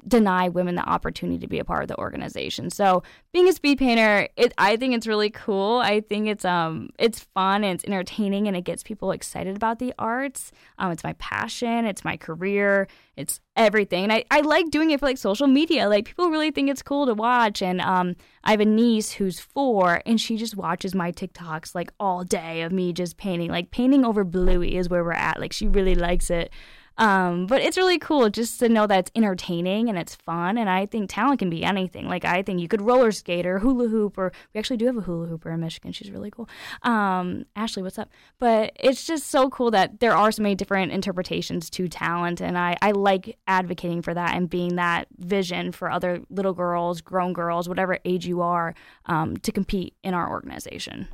deny 0.06 0.48
women 0.48 0.74
the 0.74 0.88
opportunity 0.88 1.38
to 1.38 1.46
be 1.46 1.58
a 1.58 1.64
part 1.64 1.82
of 1.82 1.88
the 1.88 1.98
organization. 1.98 2.70
So 2.70 3.02
being 3.32 3.48
a 3.48 3.52
speed 3.52 3.78
painter, 3.78 4.28
it 4.36 4.52
I 4.58 4.76
think 4.76 4.94
it's 4.94 5.06
really 5.06 5.30
cool. 5.30 5.78
I 5.78 6.00
think 6.00 6.28
it's 6.28 6.44
um 6.44 6.90
it's 6.98 7.20
fun 7.20 7.64
and 7.64 7.74
it's 7.74 7.84
entertaining 7.84 8.46
and 8.46 8.56
it 8.56 8.64
gets 8.64 8.82
people 8.82 9.12
excited 9.12 9.56
about 9.56 9.78
the 9.78 9.94
arts. 9.98 10.52
Um, 10.78 10.92
it's 10.92 11.04
my 11.04 11.14
passion, 11.14 11.86
it's 11.86 12.04
my 12.04 12.16
career, 12.16 12.86
it's 13.16 13.40
everything. 13.56 14.04
And 14.04 14.12
I, 14.12 14.24
I 14.30 14.40
like 14.40 14.70
doing 14.70 14.90
it 14.90 15.00
for 15.00 15.06
like 15.06 15.18
social 15.18 15.46
media. 15.46 15.88
Like 15.88 16.06
people 16.06 16.30
really 16.30 16.50
think 16.50 16.70
it's 16.70 16.82
cool 16.82 17.06
to 17.06 17.14
watch. 17.14 17.62
And 17.62 17.80
um 17.80 18.16
I 18.42 18.50
have 18.50 18.60
a 18.60 18.66
niece 18.66 19.12
who's 19.12 19.40
four 19.40 20.02
and 20.04 20.20
she 20.20 20.36
just 20.36 20.56
watches 20.56 20.94
my 20.94 21.12
TikToks 21.12 21.74
like 21.74 21.92
all 21.98 22.24
day 22.24 22.62
of 22.62 22.72
me 22.72 22.92
just 22.92 23.16
painting. 23.16 23.50
Like 23.50 23.70
painting 23.70 24.04
over 24.04 24.24
Bluey 24.24 24.76
is 24.76 24.88
where 24.88 25.04
we're 25.04 25.12
at. 25.12 25.40
Like 25.40 25.52
she 25.52 25.66
really 25.66 25.94
likes 25.94 26.30
it. 26.30 26.52
Um, 26.96 27.46
but 27.46 27.60
it's 27.62 27.76
really 27.76 27.98
cool 27.98 28.30
just 28.30 28.58
to 28.60 28.68
know 28.68 28.86
that 28.86 28.98
it's 28.98 29.10
entertaining 29.14 29.88
and 29.88 29.98
it's 29.98 30.14
fun. 30.14 30.58
And 30.58 30.70
I 30.70 30.86
think 30.86 31.10
talent 31.10 31.40
can 31.40 31.50
be 31.50 31.64
anything. 31.64 32.08
Like 32.08 32.24
I 32.24 32.42
think 32.42 32.60
you 32.60 32.68
could 32.68 32.80
roller 32.80 33.12
skate 33.12 33.46
or 33.46 33.58
hula 33.58 33.88
hoop, 33.88 34.16
or 34.16 34.32
we 34.52 34.58
actually 34.58 34.76
do 34.76 34.86
have 34.86 34.96
a 34.96 35.00
hula 35.00 35.26
hooper 35.26 35.50
in 35.50 35.60
Michigan. 35.60 35.92
She's 35.92 36.10
really 36.10 36.30
cool. 36.30 36.48
Um, 36.82 37.46
Ashley, 37.56 37.82
what's 37.82 37.98
up? 37.98 38.10
But 38.38 38.72
it's 38.78 39.04
just 39.06 39.28
so 39.28 39.50
cool 39.50 39.70
that 39.72 40.00
there 40.00 40.16
are 40.16 40.30
so 40.30 40.42
many 40.42 40.54
different 40.54 40.92
interpretations 40.92 41.70
to 41.70 41.88
talent, 41.88 42.40
and 42.40 42.56
I 42.56 42.76
I 42.80 42.92
like 42.92 43.38
advocating 43.46 44.02
for 44.02 44.14
that 44.14 44.34
and 44.34 44.48
being 44.48 44.76
that 44.76 45.08
vision 45.18 45.72
for 45.72 45.90
other 45.90 46.20
little 46.30 46.54
girls, 46.54 47.00
grown 47.00 47.32
girls, 47.32 47.68
whatever 47.68 47.98
age 48.04 48.26
you 48.26 48.42
are, 48.42 48.74
um, 49.06 49.36
to 49.38 49.52
compete 49.52 49.94
in 50.02 50.14
our 50.14 50.30
organization. 50.30 51.08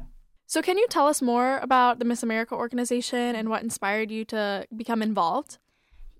So, 0.46 0.62
can 0.62 0.76
you 0.76 0.86
tell 0.88 1.06
us 1.06 1.22
more 1.22 1.58
about 1.58 2.00
the 2.00 2.04
Miss 2.04 2.24
America 2.24 2.56
organization 2.56 3.36
and 3.36 3.48
what 3.48 3.62
inspired 3.62 4.10
you 4.10 4.24
to 4.26 4.66
become 4.74 5.00
involved? 5.00 5.58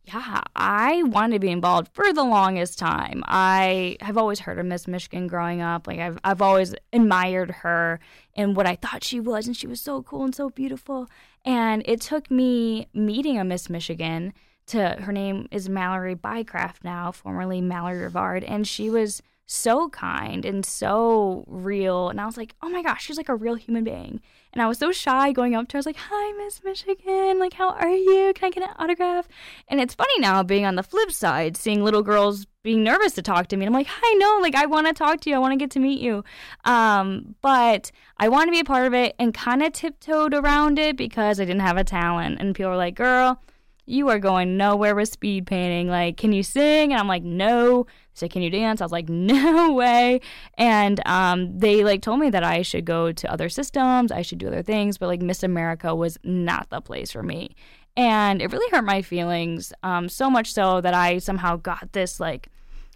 Yeah, 0.04 0.40
I 0.56 1.02
wanted 1.04 1.34
to 1.34 1.38
be 1.40 1.50
involved 1.50 1.88
for 1.92 2.12
the 2.12 2.24
longest 2.24 2.78
time. 2.78 3.22
I 3.26 3.96
have 4.00 4.16
always 4.16 4.40
heard 4.40 4.58
of 4.58 4.66
Miss 4.66 4.88
Michigan 4.88 5.26
growing 5.26 5.60
up. 5.60 5.86
Like 5.86 6.00
I've 6.00 6.18
I've 6.24 6.42
always 6.42 6.74
admired 6.92 7.50
her 7.50 8.00
and 8.34 8.56
what 8.56 8.66
I 8.66 8.76
thought 8.76 9.04
she 9.04 9.20
was, 9.20 9.46
and 9.46 9.56
she 9.56 9.66
was 9.66 9.80
so 9.80 10.02
cool 10.02 10.24
and 10.24 10.34
so 10.34 10.50
beautiful. 10.50 11.08
And 11.44 11.82
it 11.86 12.00
took 12.00 12.30
me 12.30 12.88
meeting 12.94 13.38
a 13.38 13.44
Miss 13.44 13.68
Michigan 13.68 14.32
to 14.66 14.96
her 15.00 15.12
name 15.12 15.48
is 15.50 15.68
Mallory 15.68 16.14
Bycraft 16.14 16.84
now, 16.84 17.12
formerly 17.12 17.60
Mallory 17.60 18.08
Rivard, 18.08 18.44
and 18.46 18.66
she 18.66 18.88
was 18.88 19.22
so 19.50 19.88
kind 19.88 20.44
and 20.44 20.64
so 20.64 21.44
real. 21.48 22.08
And 22.08 22.20
I 22.20 22.26
was 22.26 22.36
like, 22.36 22.54
oh 22.62 22.68
my 22.68 22.82
gosh, 22.82 23.04
she's 23.04 23.16
like 23.16 23.28
a 23.28 23.34
real 23.34 23.56
human 23.56 23.82
being. 23.82 24.20
And 24.52 24.62
I 24.62 24.68
was 24.68 24.78
so 24.78 24.92
shy 24.92 25.32
going 25.32 25.56
up 25.56 25.66
to 25.68 25.72
her. 25.74 25.78
I 25.78 25.80
was 25.80 25.86
like, 25.86 25.96
hi, 25.98 26.32
Miss 26.38 26.62
Michigan. 26.62 27.40
Like, 27.40 27.54
how 27.54 27.70
are 27.70 27.90
you? 27.90 28.32
Can 28.34 28.46
I 28.46 28.50
get 28.50 28.62
an 28.62 28.74
autograph? 28.78 29.26
And 29.66 29.80
it's 29.80 29.94
funny 29.94 30.20
now 30.20 30.44
being 30.44 30.66
on 30.66 30.76
the 30.76 30.84
flip 30.84 31.10
side, 31.10 31.56
seeing 31.56 31.82
little 31.82 32.02
girls 32.02 32.46
being 32.62 32.84
nervous 32.84 33.12
to 33.14 33.22
talk 33.22 33.48
to 33.48 33.56
me. 33.56 33.66
And 33.66 33.74
I'm 33.74 33.78
like, 33.78 33.88
hi, 33.90 34.14
no, 34.18 34.38
like, 34.40 34.54
I 34.54 34.66
want 34.66 34.86
to 34.86 34.92
talk 34.92 35.20
to 35.22 35.30
you. 35.30 35.36
I 35.36 35.40
want 35.40 35.52
to 35.52 35.58
get 35.58 35.70
to 35.72 35.80
meet 35.80 36.00
you. 36.00 36.22
Um, 36.64 37.34
but 37.42 37.90
I 38.18 38.28
want 38.28 38.48
to 38.48 38.52
be 38.52 38.60
a 38.60 38.64
part 38.64 38.86
of 38.86 38.94
it 38.94 39.16
and 39.18 39.34
kind 39.34 39.64
of 39.64 39.72
tiptoed 39.72 40.32
around 40.32 40.78
it 40.78 40.96
because 40.96 41.40
I 41.40 41.44
didn't 41.44 41.62
have 41.62 41.76
a 41.76 41.84
talent. 41.84 42.40
And 42.40 42.54
people 42.54 42.70
were 42.70 42.76
like, 42.76 42.94
girl, 42.94 43.42
you 43.86 44.08
are 44.08 44.18
going 44.18 44.56
nowhere 44.56 44.94
with 44.94 45.08
speed 45.08 45.46
painting. 45.46 45.88
Like, 45.88 46.16
can 46.16 46.32
you 46.32 46.42
sing? 46.42 46.92
And 46.92 47.00
I'm 47.00 47.08
like, 47.08 47.22
no. 47.22 47.84
They 47.84 47.90
said, 48.14 48.30
can 48.30 48.42
you 48.42 48.50
dance? 48.50 48.80
I 48.80 48.84
was 48.84 48.92
like, 48.92 49.08
no 49.10 49.72
way. 49.72 50.20
And 50.58 51.00
um, 51.06 51.58
they 51.58 51.84
like 51.84 52.02
told 52.02 52.20
me 52.20 52.30
that 52.30 52.44
I 52.44 52.62
should 52.62 52.84
go 52.84 53.12
to 53.12 53.32
other 53.32 53.48
systems, 53.48 54.12
I 54.12 54.22
should 54.22 54.38
do 54.38 54.48
other 54.48 54.62
things, 54.62 54.98
but 54.98 55.06
like 55.06 55.22
Miss 55.22 55.42
America 55.42 55.94
was 55.94 56.18
not 56.24 56.70
the 56.70 56.80
place 56.80 57.10
for 57.10 57.22
me. 57.22 57.54
And 57.96 58.40
it 58.40 58.52
really 58.52 58.70
hurt 58.70 58.84
my 58.84 59.02
feelings, 59.02 59.72
um, 59.82 60.08
so 60.08 60.30
much 60.30 60.52
so 60.52 60.80
that 60.80 60.94
I 60.94 61.18
somehow 61.18 61.56
got 61.56 61.92
this 61.92 62.20
like 62.20 62.48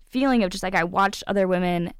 feeling 0.08 0.44
of 0.44 0.50
just 0.50 0.62
like 0.62 0.76
I 0.76 0.84
watched 0.84 1.24
other 1.26 1.48
women 1.48 1.92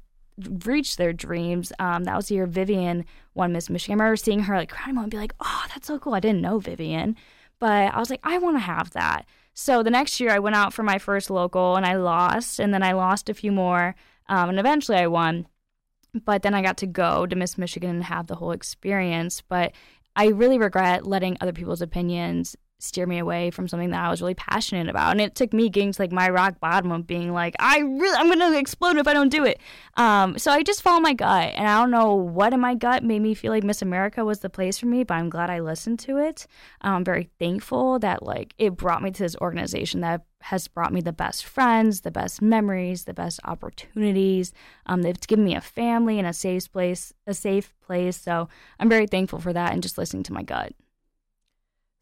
reach 0.65 0.95
their 0.95 1.13
dreams. 1.13 1.71
Um, 1.79 2.05
that 2.05 2.15
was 2.15 2.27
the 2.27 2.35
year 2.35 2.45
Vivian 2.45 3.05
won 3.33 3.51
Miss 3.51 3.69
Michigan. 3.69 3.99
I 3.99 4.03
remember 4.03 4.15
seeing 4.17 4.39
her 4.41 4.55
like 4.55 4.69
crying 4.69 4.97
and 4.97 5.11
be 5.11 5.17
like, 5.17 5.33
"Oh, 5.39 5.63
that's 5.73 5.87
so 5.87 5.99
cool! 5.99 6.13
I 6.13 6.19
didn't 6.19 6.41
know 6.41 6.59
Vivian." 6.59 7.15
But 7.65 7.95
I 7.95 7.97
was 7.97 8.11
like, 8.11 8.19
I 8.23 8.37
want 8.37 8.57
to 8.57 8.61
have 8.61 8.91
that. 8.91 9.25
So 9.55 9.81
the 9.81 9.89
next 9.89 10.19
year, 10.19 10.29
I 10.29 10.37
went 10.37 10.55
out 10.55 10.71
for 10.71 10.83
my 10.83 10.99
first 10.99 11.31
local 11.31 11.77
and 11.77 11.83
I 11.83 11.95
lost, 11.95 12.59
and 12.59 12.71
then 12.71 12.83
I 12.83 12.91
lost 12.91 13.27
a 13.27 13.33
few 13.33 13.51
more, 13.51 13.95
um, 14.29 14.49
and 14.49 14.59
eventually 14.59 14.99
I 14.99 15.07
won. 15.07 15.47
But 16.13 16.43
then 16.43 16.53
I 16.53 16.61
got 16.61 16.77
to 16.77 16.85
go 16.85 17.25
to 17.25 17.35
Miss 17.35 17.57
Michigan 17.57 17.89
and 17.89 18.03
have 18.03 18.27
the 18.27 18.35
whole 18.35 18.51
experience. 18.51 19.41
But 19.41 19.71
I 20.15 20.27
really 20.27 20.59
regret 20.59 21.07
letting 21.07 21.37
other 21.41 21.53
people's 21.53 21.81
opinions 21.81 22.55
steer 22.85 23.05
me 23.05 23.17
away 23.17 23.51
from 23.51 23.67
something 23.67 23.89
that 23.89 24.03
I 24.03 24.09
was 24.09 24.21
really 24.21 24.35
passionate 24.35 24.89
about. 24.89 25.11
And 25.11 25.21
it 25.21 25.35
took 25.35 25.53
me 25.53 25.69
getting 25.69 25.91
to 25.91 26.01
like 26.01 26.11
my 26.11 26.29
rock 26.29 26.59
bottom 26.59 26.91
of 26.91 27.07
being 27.07 27.33
like, 27.33 27.55
I 27.59 27.79
really, 27.79 28.17
I'm 28.17 28.29
gonna 28.29 28.57
explode 28.57 28.97
if 28.97 29.07
I 29.07 29.13
don't 29.13 29.29
do 29.29 29.43
it. 29.43 29.59
Um, 29.97 30.37
so 30.37 30.51
I 30.51 30.63
just 30.63 30.81
follow 30.81 30.99
my 30.99 31.13
gut, 31.13 31.53
and 31.55 31.67
I 31.67 31.79
don't 31.79 31.91
know 31.91 32.13
what 32.13 32.53
in 32.53 32.59
my 32.59 32.75
gut 32.75 33.03
made 33.03 33.21
me 33.21 33.33
feel 33.33 33.51
like 33.51 33.63
Miss 33.63 33.81
America 33.81 34.23
was 34.23 34.39
the 34.39 34.49
place 34.49 34.77
for 34.77 34.85
me, 34.85 35.03
but 35.03 35.15
I'm 35.15 35.29
glad 35.29 35.49
I 35.49 35.59
listened 35.59 35.99
to 35.99 36.17
it. 36.17 36.47
I'm 36.81 37.03
very 37.03 37.29
thankful 37.39 37.99
that 37.99 38.23
like 38.23 38.53
it 38.57 38.77
brought 38.77 39.03
me 39.03 39.11
to 39.11 39.23
this 39.23 39.35
organization 39.37 40.01
that 40.01 40.21
has 40.41 40.67
brought 40.67 40.93
me 40.93 41.01
the 41.01 41.11
best 41.11 41.43
friends, 41.45 42.01
the 42.01 42.11
best 42.11 42.41
memories, 42.41 43.05
the 43.05 43.13
best 43.13 43.39
opportunities. 43.45 44.53
Um, 44.85 45.01
they've 45.01 45.19
given 45.19 45.43
me 45.43 45.55
a 45.55 45.61
family 45.61 46.19
and 46.19 46.27
a 46.27 46.33
safe 46.33 46.71
place, 46.71 47.13
a 47.25 47.33
safe 47.33 47.73
place. 47.81 48.17
So 48.17 48.47
I'm 48.79 48.89
very 48.89 49.07
thankful 49.07 49.39
for 49.39 49.53
that, 49.53 49.73
and 49.73 49.81
just 49.81 49.97
listening 49.97 50.23
to 50.23 50.33
my 50.33 50.43
gut. 50.43 50.73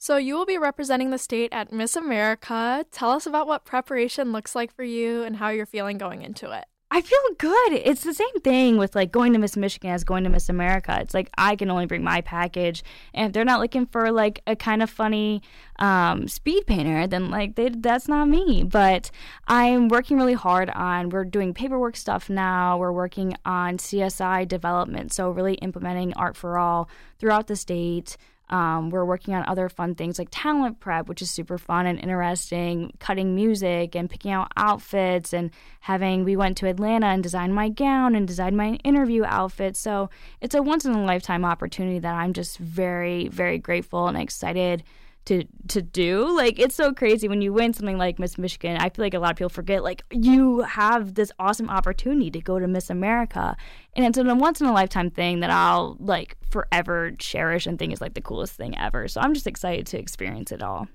So, 0.04 0.18
you 0.18 0.36
will 0.36 0.46
be 0.46 0.58
representing 0.58 1.12
the 1.12 1.18
state 1.18 1.54
at 1.54 1.72
Miss 1.72 1.96
America. 1.96 2.86
Tell 2.92 3.12
us 3.12 3.26
about 3.26 3.48
what 3.48 3.64
preparation 3.64 4.34
looks 4.34 4.54
like 4.54 4.76
for 4.76 4.84
you 4.84 5.24
and 5.24 5.38
how 5.38 5.48
you're 5.48 5.66
feeling 5.66 5.98
going 5.98 6.24
into 6.24 6.52
it. 6.52 6.66
I 6.92 7.00
feel 7.00 7.20
good. 7.38 7.72
It's 7.72 8.04
the 8.04 8.14
same 8.14 8.42
thing 8.42 8.78
with 8.78 8.96
like 8.96 9.14
going 9.14 9.32
to 9.32 9.40
Miss 9.40 9.56
Michigan 9.56 9.92
as 9.92 10.04
going 10.04 10.26
to 10.26 10.30
Miss 10.30 10.50
America. 10.50 10.98
It's 11.00 11.14
like 11.14 11.30
I 11.38 11.56
can 11.56 11.72
only 11.72 11.86
bring 11.86 12.04
my 12.04 12.20
package, 12.20 12.84
and 13.14 13.28
if 13.28 13.32
they're 13.32 13.46
not 13.46 13.62
looking 13.62 13.86
for 13.86 14.12
like 14.12 14.42
a 14.46 14.58
kind 14.58 14.84
of 14.84 14.90
funny 14.90 15.42
um, 15.80 16.28
speed 16.28 16.68
painter, 16.68 17.08
then 17.08 17.32
like 17.32 17.56
they, 17.56 17.70
that's 17.70 18.10
not 18.10 18.28
me. 18.28 18.66
But 18.66 19.10
I'm 19.48 19.88
working 19.88 20.18
really 20.18 20.34
hard 20.34 20.70
on. 20.72 21.12
We're 21.12 21.24
doing 21.24 21.54
paperwork 21.54 21.96
stuff 21.96 22.30
now. 22.30 22.78
We're 22.78 22.92
working 22.92 23.38
on 23.46 23.78
CSI 23.78 24.50
development, 24.50 25.14
so 25.14 25.32
really 25.32 25.54
implementing 25.56 26.14
Art 26.16 26.36
for 26.36 26.58
All 26.58 26.90
throughout 27.20 27.48
the 27.48 27.56
state. 27.56 28.18
Um, 28.54 28.92
we're 28.92 29.04
working 29.04 29.34
on 29.34 29.44
other 29.48 29.68
fun 29.68 29.96
things 29.96 30.20
like 30.20 30.28
talent 30.30 30.80
prep, 30.80 31.10
which 31.10 31.24
is 31.24 31.32
super 31.32 31.58
fun 31.58 31.88
and 31.88 32.00
interesting, 32.00 32.94
cutting 33.00 33.34
music 33.34 33.96
and 33.96 34.08
picking 34.08 34.30
out 34.30 34.52
outfits 34.56 35.34
and 35.34 35.50
having. 35.80 36.24
We 36.24 36.36
went 36.36 36.58
to 36.58 36.68
Atlanta 36.68 37.08
and 37.08 37.24
designed 37.24 37.56
my 37.56 37.70
gown 37.70 38.14
and 38.14 38.28
designed 38.28 38.56
my 38.56 38.74
interview 38.84 39.24
outfit. 39.26 39.76
So 39.76 40.12
it's 40.40 40.54
a 40.54 40.62
once 40.62 40.86
in 40.86 40.94
a 40.94 41.04
lifetime 41.04 41.44
opportunity 41.44 41.98
that 41.98 42.14
I'm 42.14 42.32
just 42.32 42.60
very, 42.60 43.28
very 43.30 43.58
grateful 43.58 44.08
and 44.08 44.20
excited 44.20 44.84
to 45.26 45.46
to 45.70 45.82
do. 45.82 46.36
Like 46.36 46.60
it's 46.60 46.76
so 46.76 46.94
crazy 46.94 47.28
when 47.28 47.42
you 47.42 47.54
win 47.54 47.74
something 47.74 47.98
like 47.98 48.20
Miss 48.20 48.38
Michigan. 48.38 48.78
I 48.78 48.90
feel 48.90 49.06
like 49.06 49.14
a 49.14 49.20
lot 49.20 49.32
of 49.32 49.38
people 49.38 49.50
forget 49.50 49.84
like 49.84 50.04
you 50.12 50.62
have 50.62 51.16
this 51.16 51.32
awesome 51.40 51.70
opportunity 51.70 52.32
to 52.32 52.42
go 52.42 52.60
to 52.60 52.68
Miss 52.68 52.90
America, 52.90 53.56
and 53.96 54.06
it's 54.06 54.18
a 54.18 54.24
once 54.36 54.62
in 54.62 54.68
a 54.68 54.74
lifetime 54.74 55.10
thing 55.10 55.40
that 55.42 55.50
I'll 55.50 55.98
like 56.00 56.38
forever 56.50 57.12
cherish 57.18 57.66
and 57.66 57.80
think 57.80 57.94
is 57.94 58.02
like 58.02 58.14
the 58.14 58.22
coolest 58.22 58.54
thing 58.54 58.78
ever. 58.78 59.08
So 59.08 59.22
I'm 59.22 59.34
just 59.34 59.48
excited 59.48 59.88
to 59.88 60.00
experience 60.00 60.52
it 60.52 60.62
all. 60.62 60.88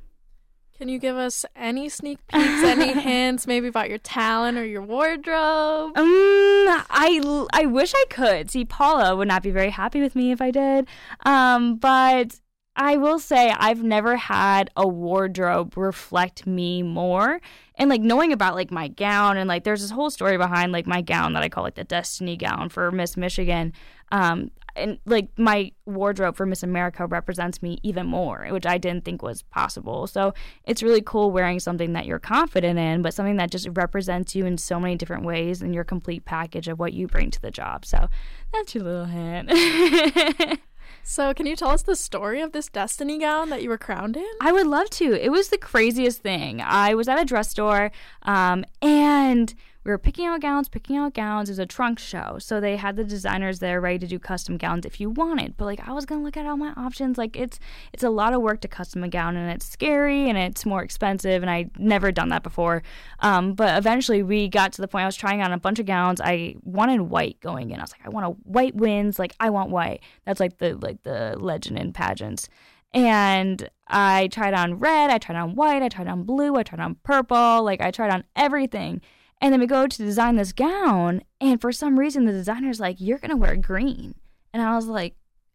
Can 0.78 0.88
you 0.88 1.00
give 1.00 1.16
us 1.16 1.44
any 1.56 1.88
sneak 1.88 2.24
peeks, 2.28 2.62
any 2.62 2.92
hints, 3.00 3.48
maybe 3.48 3.66
about 3.66 3.88
your 3.88 3.98
talent 3.98 4.56
or 4.56 4.64
your 4.64 4.82
wardrobe? 4.82 5.98
Um, 5.98 6.04
I 6.06 7.48
I 7.52 7.66
wish 7.66 7.92
I 7.96 8.04
could. 8.10 8.48
See, 8.48 8.64
Paula 8.64 9.16
would 9.16 9.26
not 9.26 9.42
be 9.42 9.50
very 9.50 9.70
happy 9.70 10.00
with 10.00 10.14
me 10.14 10.30
if 10.30 10.40
I 10.40 10.52
did. 10.52 10.86
Um, 11.26 11.76
but 11.76 12.38
I 12.78 12.96
will 12.96 13.18
say 13.18 13.50
I've 13.50 13.82
never 13.82 14.16
had 14.16 14.70
a 14.76 14.86
wardrobe 14.86 15.76
reflect 15.76 16.46
me 16.46 16.84
more. 16.84 17.40
And 17.74 17.90
like 17.90 18.00
knowing 18.00 18.32
about 18.32 18.54
like 18.54 18.70
my 18.70 18.86
gown 18.86 19.36
and 19.36 19.48
like 19.48 19.64
there's 19.64 19.82
this 19.82 19.90
whole 19.90 20.10
story 20.10 20.36
behind 20.36 20.70
like 20.70 20.86
my 20.86 21.02
gown 21.02 21.32
that 21.32 21.42
I 21.42 21.48
call 21.48 21.64
like 21.64 21.74
the 21.74 21.82
destiny 21.82 22.36
gown 22.36 22.68
for 22.68 22.92
Miss 22.92 23.16
Michigan. 23.16 23.72
Um, 24.12 24.52
and 24.76 25.00
like 25.06 25.28
my 25.36 25.72
wardrobe 25.86 26.36
for 26.36 26.46
Miss 26.46 26.62
America 26.62 27.04
represents 27.04 27.60
me 27.62 27.78
even 27.82 28.06
more, 28.06 28.46
which 28.50 28.64
I 28.64 28.78
didn't 28.78 29.04
think 29.04 29.22
was 29.22 29.42
possible. 29.42 30.06
So 30.06 30.32
it's 30.62 30.80
really 30.80 31.02
cool 31.02 31.32
wearing 31.32 31.58
something 31.58 31.94
that 31.94 32.06
you're 32.06 32.20
confident 32.20 32.78
in, 32.78 33.02
but 33.02 33.12
something 33.12 33.38
that 33.38 33.50
just 33.50 33.68
represents 33.72 34.36
you 34.36 34.46
in 34.46 34.56
so 34.56 34.78
many 34.78 34.94
different 34.94 35.24
ways 35.24 35.62
and 35.62 35.74
your 35.74 35.82
complete 35.82 36.24
package 36.24 36.68
of 36.68 36.78
what 36.78 36.92
you 36.92 37.08
bring 37.08 37.32
to 37.32 37.42
the 37.42 37.50
job. 37.50 37.84
So 37.84 38.08
that's 38.52 38.72
your 38.72 38.84
little 38.84 39.06
hint. 39.06 40.60
So, 41.10 41.32
can 41.32 41.46
you 41.46 41.56
tell 41.56 41.70
us 41.70 41.80
the 41.80 41.96
story 41.96 42.42
of 42.42 42.52
this 42.52 42.68
destiny 42.68 43.18
gown 43.18 43.48
that 43.48 43.62
you 43.62 43.70
were 43.70 43.78
crowned 43.78 44.14
in? 44.14 44.28
I 44.42 44.52
would 44.52 44.66
love 44.66 44.90
to. 44.90 45.14
It 45.14 45.30
was 45.30 45.48
the 45.48 45.56
craziest 45.56 46.20
thing. 46.20 46.60
I 46.60 46.94
was 46.94 47.08
at 47.08 47.18
a 47.18 47.24
dress 47.24 47.48
store, 47.48 47.90
um, 48.24 48.66
and 48.82 49.54
we 49.88 49.92
were 49.92 49.98
picking 49.98 50.26
out 50.26 50.42
gowns, 50.42 50.68
picking 50.68 50.98
out 50.98 51.14
gowns. 51.14 51.48
It 51.48 51.52
was 51.52 51.58
a 51.58 51.64
trunk 51.64 51.98
show. 51.98 52.36
So 52.38 52.60
they 52.60 52.76
had 52.76 52.96
the 52.96 53.04
designers 53.04 53.58
there 53.58 53.80
ready 53.80 53.98
to 54.00 54.06
do 54.06 54.18
custom 54.18 54.58
gowns 54.58 54.84
if 54.84 55.00
you 55.00 55.08
wanted. 55.08 55.56
But 55.56 55.64
like 55.64 55.88
I 55.88 55.92
was 55.92 56.04
gonna 56.04 56.22
look 56.22 56.36
at 56.36 56.44
all 56.44 56.58
my 56.58 56.74
options. 56.76 57.16
Like 57.16 57.38
it's 57.38 57.58
it's 57.94 58.02
a 58.02 58.10
lot 58.10 58.34
of 58.34 58.42
work 58.42 58.60
to 58.60 58.68
custom 58.68 59.02
a 59.02 59.08
gown 59.08 59.34
and 59.34 59.50
it's 59.50 59.64
scary 59.64 60.28
and 60.28 60.36
it's 60.36 60.66
more 60.66 60.82
expensive 60.82 61.42
and 61.42 61.50
I 61.50 61.70
never 61.78 62.12
done 62.12 62.28
that 62.28 62.42
before. 62.42 62.82
Um, 63.20 63.54
but 63.54 63.78
eventually 63.78 64.22
we 64.22 64.48
got 64.48 64.74
to 64.74 64.82
the 64.82 64.88
point 64.88 65.04
I 65.04 65.06
was 65.06 65.16
trying 65.16 65.40
on 65.40 65.52
a 65.52 65.58
bunch 65.58 65.78
of 65.78 65.86
gowns. 65.86 66.20
I 66.20 66.56
wanted 66.64 67.00
white 67.00 67.40
going 67.40 67.70
in. 67.70 67.78
I 67.78 67.82
was 67.82 67.92
like, 67.92 68.04
I 68.04 68.10
want 68.10 68.26
a 68.26 68.30
white 68.46 68.74
wins, 68.74 69.18
like 69.18 69.34
I 69.40 69.48
want 69.48 69.70
white. 69.70 70.02
That's 70.26 70.38
like 70.38 70.58
the 70.58 70.76
like 70.76 71.02
the 71.04 71.34
legend 71.38 71.78
in 71.78 71.94
pageants. 71.94 72.50
And 72.92 73.70
I 73.86 74.28
tried 74.28 74.52
on 74.52 74.78
red, 74.78 75.08
I 75.08 75.16
tried 75.16 75.36
on 75.36 75.54
white, 75.54 75.82
I 75.82 75.88
tried 75.88 76.08
on 76.08 76.24
blue, 76.24 76.56
I 76.56 76.62
tried 76.62 76.80
on 76.80 76.96
purple, 76.96 77.62
like 77.62 77.80
I 77.80 77.90
tried 77.90 78.10
on 78.10 78.24
everything. 78.36 79.00
And 79.40 79.52
then 79.52 79.60
we 79.60 79.66
go 79.66 79.86
to 79.86 79.96
design 79.98 80.36
this 80.36 80.52
gown, 80.52 81.22
and 81.40 81.60
for 81.60 81.70
some 81.70 81.98
reason, 81.98 82.24
the 82.24 82.32
designer's 82.32 82.80
like, 82.80 82.96
"You're 83.00 83.18
gonna 83.18 83.36
wear 83.36 83.56
green," 83.56 84.14
and 84.52 84.62
I 84.62 84.74
was 84.74 84.86
like, 84.86 85.14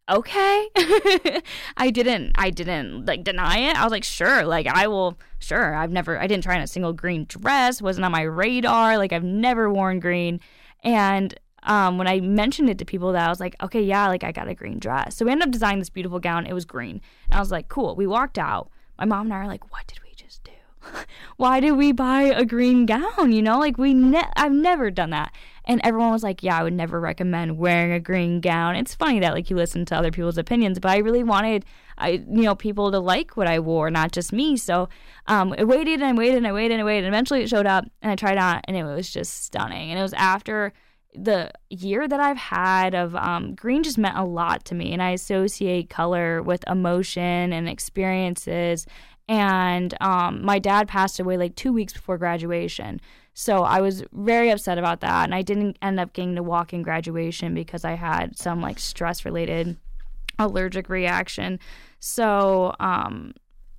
"Okay." 0.10 0.70
I 1.78 1.90
didn't, 1.92 2.32
I 2.36 2.50
didn't 2.50 3.06
like 3.06 3.24
deny 3.24 3.58
it. 3.58 3.76
I 3.76 3.84
was 3.84 3.92
like, 3.92 4.06
"Sure, 4.06 4.46
like 4.46 4.68
I 4.68 4.88
will." 4.88 5.18
Sure, 5.40 5.76
I've 5.76 5.92
never, 5.92 6.18
I 6.18 6.28
didn't 6.28 6.44
try 6.44 6.56
on 6.56 6.62
a 6.62 6.68
single 6.68 6.94
green 6.94 7.26
dress. 7.26 7.82
wasn't 7.82 8.06
on 8.06 8.14
my 8.14 8.22
radar. 8.22 8.98
Like 8.98 9.12
I've 9.12 9.24
never 9.24 9.70
worn 9.70 10.00
green, 10.00 10.40
and 10.84 11.38
um, 11.64 11.98
when 11.98 12.08
I 12.08 12.20
mentioned 12.20 12.70
it 12.70 12.78
to 12.80 12.86
people, 12.86 13.12
that 13.14 13.26
I 13.26 13.30
was 13.30 13.40
like, 13.40 13.62
"Okay, 13.62 13.82
yeah, 13.82 14.08
like 14.08 14.24
I 14.24 14.32
got 14.32 14.48
a 14.48 14.56
green 14.56 14.80
dress." 14.80 15.16
So 15.18 15.26
we 15.26 15.32
ended 15.32 15.48
up 15.48 15.52
designing 15.52 15.80
this 15.80 15.90
beautiful 15.90 16.20
gown. 16.20 16.46
It 16.46 16.54
was 16.54 16.66
green, 16.66 17.02
and 17.30 17.36
I 17.36 17.40
was 17.40 17.52
like, 17.52 17.68
"Cool." 17.68 17.96
We 17.96 18.08
walked 18.08 18.38
out. 18.38 18.70
My 18.98 19.06
mom 19.06 19.28
and 19.28 19.34
I 19.34 19.38
are 19.38 19.48
like, 19.48 19.72
"What 19.72 19.88
did 19.88 20.00
we?" 20.03 20.03
why 21.38 21.60
did 21.60 21.74
we 21.74 21.92
buy 21.92 22.24
a 22.24 22.46
green 22.46 22.86
gown? 22.86 23.32
You 23.32 23.42
know, 23.42 23.60
like 23.60 23.78
we 23.78 23.94
ne- 23.94 24.30
I've 24.36 24.52
never 24.52 24.92
done 24.92 25.12
that. 25.12 25.34
And 25.66 25.80
everyone 25.84 26.12
was 26.12 26.24
like, 26.24 26.44
yeah, 26.44 26.60
I 26.60 26.64
would 26.64 26.74
never 26.74 27.00
recommend 27.00 27.58
wearing 27.58 27.94
a 27.94 28.00
green 28.00 28.42
gown. 28.42 28.76
It's 28.76 28.94
funny 28.94 29.20
that 29.22 29.34
like 29.34 29.50
you 29.50 29.56
listen 29.56 29.86
to 29.86 29.96
other 29.96 30.12
people's 30.12 30.38
opinions, 30.38 30.80
but 30.80 30.92
I 30.92 30.98
really 30.98 31.24
wanted 31.24 31.66
I 31.98 32.10
you 32.10 32.42
know 32.42 32.56
people 32.56 32.92
to 32.92 33.00
like 33.00 33.38
what 33.38 33.48
I 33.48 33.60
wore, 33.60 33.90
not 33.90 34.12
just 34.12 34.34
me. 34.34 34.58
So 34.58 34.90
um, 35.28 35.54
I 35.58 35.64
waited 35.64 36.02
and 36.02 36.06
I 36.06 36.14
waited 36.14 36.38
and 36.38 36.48
I 36.48 36.52
waited 36.52 36.74
and 36.74 36.82
I 36.82 36.86
waited. 36.86 37.06
And 37.06 37.14
eventually 37.14 37.44
it 37.44 37.50
showed 37.50 37.68
up 37.68 37.86
and 38.02 38.12
I 38.12 38.16
tried 38.16 38.38
on 38.38 38.62
and 38.66 38.76
it 38.76 38.84
was 38.84 39.12
just 39.12 39.46
stunning. 39.46 39.92
And 39.92 40.00
it 40.00 40.04
was 40.04 40.14
after 40.14 40.74
the 41.16 41.52
year 41.70 42.08
that 42.08 42.20
I've 42.20 42.38
had 42.38 42.96
of 42.96 43.16
um, 43.16 43.56
green 43.56 43.84
just 43.84 43.98
meant 43.98 44.18
a 44.18 44.24
lot 44.24 44.66
to 44.66 44.76
me, 44.76 44.94
and 44.94 45.02
I 45.02 45.12
associate 45.12 45.90
color 45.90 46.42
with 46.42 46.64
emotion 46.68 47.54
and 47.54 47.70
experiences 47.70 48.86
and 49.28 49.94
um, 50.02 50.44
my 50.44 50.60
dad 50.60 50.88
passed 50.88 51.20
away 51.20 51.38
like 51.38 51.56
two 51.56 51.74
weeks 51.74 51.94
before 51.94 52.18
graduation. 52.18 53.00
So 53.34 53.64
I 53.64 53.82
was 53.82 54.04
very 54.12 54.52
upset 54.52 54.78
about 54.78 55.02
that, 55.02 55.24
and 55.24 55.34
I 55.34 55.42
didn't 55.42 55.78
end 55.82 56.00
up 56.00 56.14
getting 56.14 56.36
to 56.36 56.44
walk 56.44 56.74
in 56.74 56.84
graduation 56.84 57.56
because 57.56 57.84
I 57.84 57.94
had 57.94 58.38
some 58.38 58.62
like 58.62 58.80
stress 58.80 59.26
related 59.26 59.78
allergic 60.38 60.90
reaction. 60.90 61.60
So 62.00 62.76
um, 62.80 63.34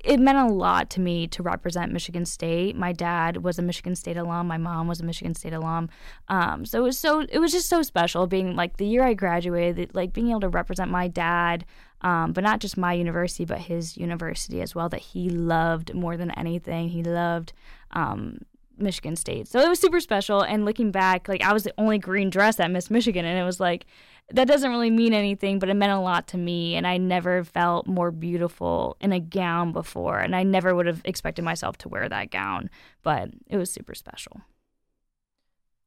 it 0.05 0.21
meant 0.21 0.39
a 0.39 0.47
lot 0.47 0.91
to 0.91 1.01
me 1.01 1.27
to 1.29 1.43
represent 1.43 1.93
Michigan 1.93 2.27
State. 2.27 2.77
My 2.77 2.93
dad 2.93 3.39
was 3.43 3.59
a 3.59 3.63
Michigan 3.63 3.97
State 3.97 4.17
alum. 4.17 4.47
My 4.47 4.59
mom 4.59 4.87
was 4.87 5.01
a 5.01 5.05
Michigan 5.05 5.35
State 5.35 5.55
alum. 5.55 5.89
Um, 6.29 6.65
so 6.67 6.81
it 6.81 6.83
was 6.83 6.99
so 6.99 7.21
it 7.21 7.39
was 7.39 7.53
just 7.53 7.69
so 7.69 7.83
special 7.83 8.27
being 8.27 8.55
like 8.55 8.77
the 8.77 8.87
year 8.87 9.03
I 9.03 9.15
graduated, 9.15 9.95
like 9.95 10.13
being 10.13 10.31
able 10.31 10.41
to 10.41 10.49
represent 10.49 10.91
my 10.91 11.09
dad 11.09 11.65
um, 12.05 12.33
but 12.33 12.45
not 12.45 12.61
just 12.61 12.77
my 12.77 12.93
university, 12.93 13.47
but 13.47 13.59
his 13.59 13.97
university 13.97 14.61
as 14.61 14.75
well, 14.75 14.91
that 14.91 15.01
he 15.01 15.31
loved 15.31 15.95
more 15.95 16.19
than 16.19 16.31
anything. 16.33 16.91
He 16.91 17.03
loved 17.03 17.55
um, 17.93 18.43
Michigan 18.77 19.17
State. 19.17 19.49
So 19.49 19.59
it 19.59 19.69
was 19.71 19.81
super 19.81 20.01
special. 20.01 20.43
And 20.43 20.67
looking 20.67 20.91
back, 20.91 21.29
like 21.29 21.43
I 21.43 21.55
was 21.55 21.65
the 21.65 21.73
only 21.79 21.99
green 21.99 22.29
dress 22.29 22.61
at 22.61 22.71
Miss 22.71 22.91
Michigan, 22.91 23.25
and 23.25 23.39
it 23.39 23.43
was 23.43 23.59
like, 23.59 23.87
that 24.31 24.47
doesn't 24.47 24.71
really 24.71 24.91
mean 24.91 25.15
anything, 25.15 25.59
but 25.59 25.71
it 25.71 25.75
meant 25.75 25.93
a 25.93 25.99
lot 25.99 26.29
to 26.29 26.37
me. 26.37 26.75
And 26.77 26.87
I 26.87 26.99
never 26.99 27.43
felt 27.43 27.87
more 27.87 28.11
beautiful 28.11 28.99
in 29.01 29.13
a 29.13 29.21
gown 29.21 29.73
before. 29.73 30.19
And 30.19 30.37
I 30.37 30.43
never 30.43 30.75
would 30.75 30.87
have 30.87 31.01
expected 31.07 31.43
myself 31.43 31.79
to 31.79 31.89
wear 31.89 32.07
that 32.09 32.31
gown, 32.31 32.69
but 33.03 33.31
it 33.49 33.57
was 33.57 33.71
super 33.71 33.95
special. 33.95 34.43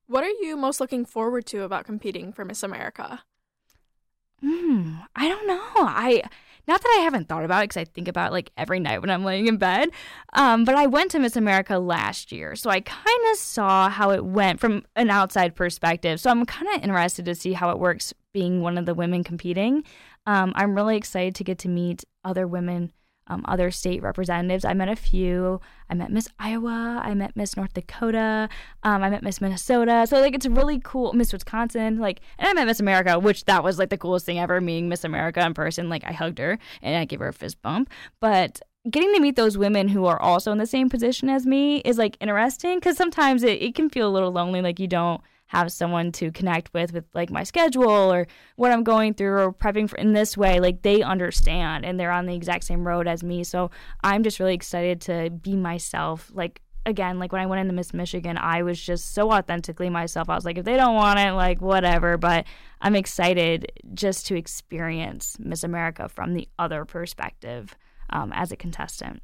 What 0.08 0.24
are 0.24 0.30
you 0.30 0.58
most 0.58 0.80
looking 0.80 1.06
forward 1.06 1.46
to 1.48 1.62
about 1.62 1.86
competing 1.86 2.34
for 2.34 2.44
Miss 2.44 2.64
America? 2.64 3.24
Hmm, 4.42 4.96
I 5.16 5.28
don't 5.28 5.48
know. 5.48 5.72
I 5.78 6.22
not 6.68 6.82
that 6.82 6.98
I 7.00 7.04
haven't 7.04 7.30
thought 7.30 7.46
about 7.46 7.64
it 7.64 7.70
because 7.70 7.82
I 7.82 7.86
think 7.86 8.10
about 8.10 8.32
it 8.32 8.34
like 8.34 8.52
every 8.58 8.80
night 8.80 9.00
when 9.00 9.10
I'm 9.10 9.24
laying 9.24 9.48
in 9.48 9.56
bed. 9.58 9.90
Um, 10.34 10.66
but 10.66 10.76
I 10.76 10.86
went 10.86 11.12
to 11.12 11.20
Miss 11.20 11.38
America 11.38 11.80
last 11.80 12.32
year, 12.32 12.56
so 12.56 12.70
I 12.70 12.82
kind 12.82 13.32
of 13.32 13.38
saw 13.38 13.90
how 13.90 14.12
it 14.12 14.26
went 14.26 14.60
from 14.60 14.84
an 14.98 15.10
outside 15.10 15.56
perspective. 15.56 16.20
So 16.20 16.30
I'm 16.30 16.46
kind 16.46 16.68
of 16.76 16.84
interested 16.84 17.24
to 17.26 17.36
see 17.36 17.54
how 17.54 17.70
it 17.70 17.80
works 17.80 18.14
being 18.34 18.62
one 18.62 18.78
of 18.78 18.86
the 18.86 18.94
women 18.94 19.24
competing. 19.24 19.86
Um, 20.26 20.52
I'm 20.56 20.76
really 20.76 20.98
excited 20.98 21.36
to 21.36 21.46
get 21.46 21.58
to 21.60 21.70
meet 21.70 22.04
other 22.26 22.46
women 22.46 22.92
um, 23.28 23.44
other 23.48 23.72
state 23.72 24.02
representatives. 24.02 24.66
I 24.66 24.74
met 24.74 24.90
a 24.90 24.96
few. 24.96 25.62
I 25.90 25.94
met 25.94 26.12
Miss 26.12 26.28
Iowa. 26.40 27.02
I 27.04 27.14
met 27.14 27.36
Miss 27.36 27.56
North 27.56 27.74
Dakota. 27.74 28.50
Um, 28.84 29.04
I 29.04 29.10
met 29.10 29.24
Miss 29.24 29.42
Minnesota. 29.42 30.06
So 30.08 30.20
like 30.20 30.36
it's 30.36 30.48
really 30.48 30.80
cool. 30.80 31.14
Miss 31.14 31.34
Wisconsin. 31.34 32.00
Like 32.00 32.22
and 32.40 32.48
I 32.48 32.54
met 32.54 32.68
Miss 32.68 32.80
America, 32.80 33.20
which 33.20 33.46
that 33.46 33.64
was 33.64 33.80
like 33.80 33.90
the 33.90 33.98
coolest 33.98 34.26
thing 34.26 34.40
ever. 34.40 34.60
Meeting 34.62 34.90
Miss 34.90 35.04
America 35.04 35.46
in 35.46 35.54
person. 35.54 35.90
Like 35.90 36.04
I 36.06 36.14
hugged 36.14 36.40
her 36.40 36.58
and 36.82 36.96
I 36.96 37.06
gave 37.06 37.20
her 37.20 37.28
a 37.28 37.34
fist 37.34 37.62
bump. 37.62 37.90
But 38.20 38.62
getting 38.90 39.14
to 39.14 39.20
meet 39.20 39.36
those 39.36 39.58
women 39.58 39.90
who 39.90 40.06
are 40.06 40.20
also 40.22 40.52
in 40.52 40.58
the 40.58 40.66
same 40.66 40.90
position 40.90 41.30
as 41.30 41.46
me 41.46 41.78
is 41.80 41.98
like 41.98 42.18
interesting 42.20 42.78
because 42.78 42.96
sometimes 42.96 43.44
it, 43.44 43.62
it 43.62 43.76
can 43.76 43.90
feel 43.90 44.08
a 44.08 44.12
little 44.12 44.32
lonely. 44.32 44.62
Like 44.62 44.80
you 44.80 44.88
don't 44.88 45.22
have 45.48 45.72
someone 45.72 46.12
to 46.12 46.32
connect 46.32 46.74
with 46.74 46.94
with 46.94 47.06
like 47.14 47.30
my 47.30 47.44
schedule 47.44 48.14
or 48.14 48.28
what 48.56 48.72
I'm 48.72 48.84
going 48.84 49.14
through 49.14 49.40
or 49.40 49.54
prepping 49.54 49.90
for 49.90 49.98
in 49.98 50.14
this 50.14 50.38
way 50.38 50.60
like 50.60 50.82
they 50.82 51.02
understand 51.02 51.86
and 51.86 52.00
they're 52.00 52.12
on 52.12 52.26
the 52.26 52.36
exact 52.36 52.66
same 52.66 52.86
road 52.86 53.08
as 53.08 53.24
me. 53.24 53.44
So 53.44 53.72
I'm 54.04 54.24
just 54.24 54.40
really 54.40 54.54
excited 54.54 55.02
to 55.02 55.30
be 55.30 55.56
myself. 55.56 56.32
Like 56.34 56.62
again 56.86 57.20
like 57.20 57.32
when 57.32 57.42
I 57.42 57.46
went 57.46 57.62
into 57.62 57.74
Miss 57.74 57.94
Michigan 57.94 58.38
I 58.38 58.64
was 58.64 58.80
just 58.80 59.14
so 59.14 59.32
authentically 59.32 59.90
myself. 59.90 60.30
I 60.30 60.36
was 60.36 60.46
like 60.46 60.58
if 60.58 60.66
they 60.66 60.78
don't 60.78 60.96
want 60.96 61.20
it 61.20 61.32
like 61.32 61.62
whatever. 61.62 62.18
But 62.18 62.46
I'm 62.82 62.96
excited 62.96 63.72
just 63.94 64.28
to 64.28 64.36
experience 64.36 65.38
Miss 65.40 65.64
America 65.64 66.10
from 66.10 66.34
the 66.34 66.48
other 66.60 66.86
perspective 66.86 67.76
um, 68.10 68.32
as 68.34 68.52
a 68.52 68.56
contestant 68.56 69.22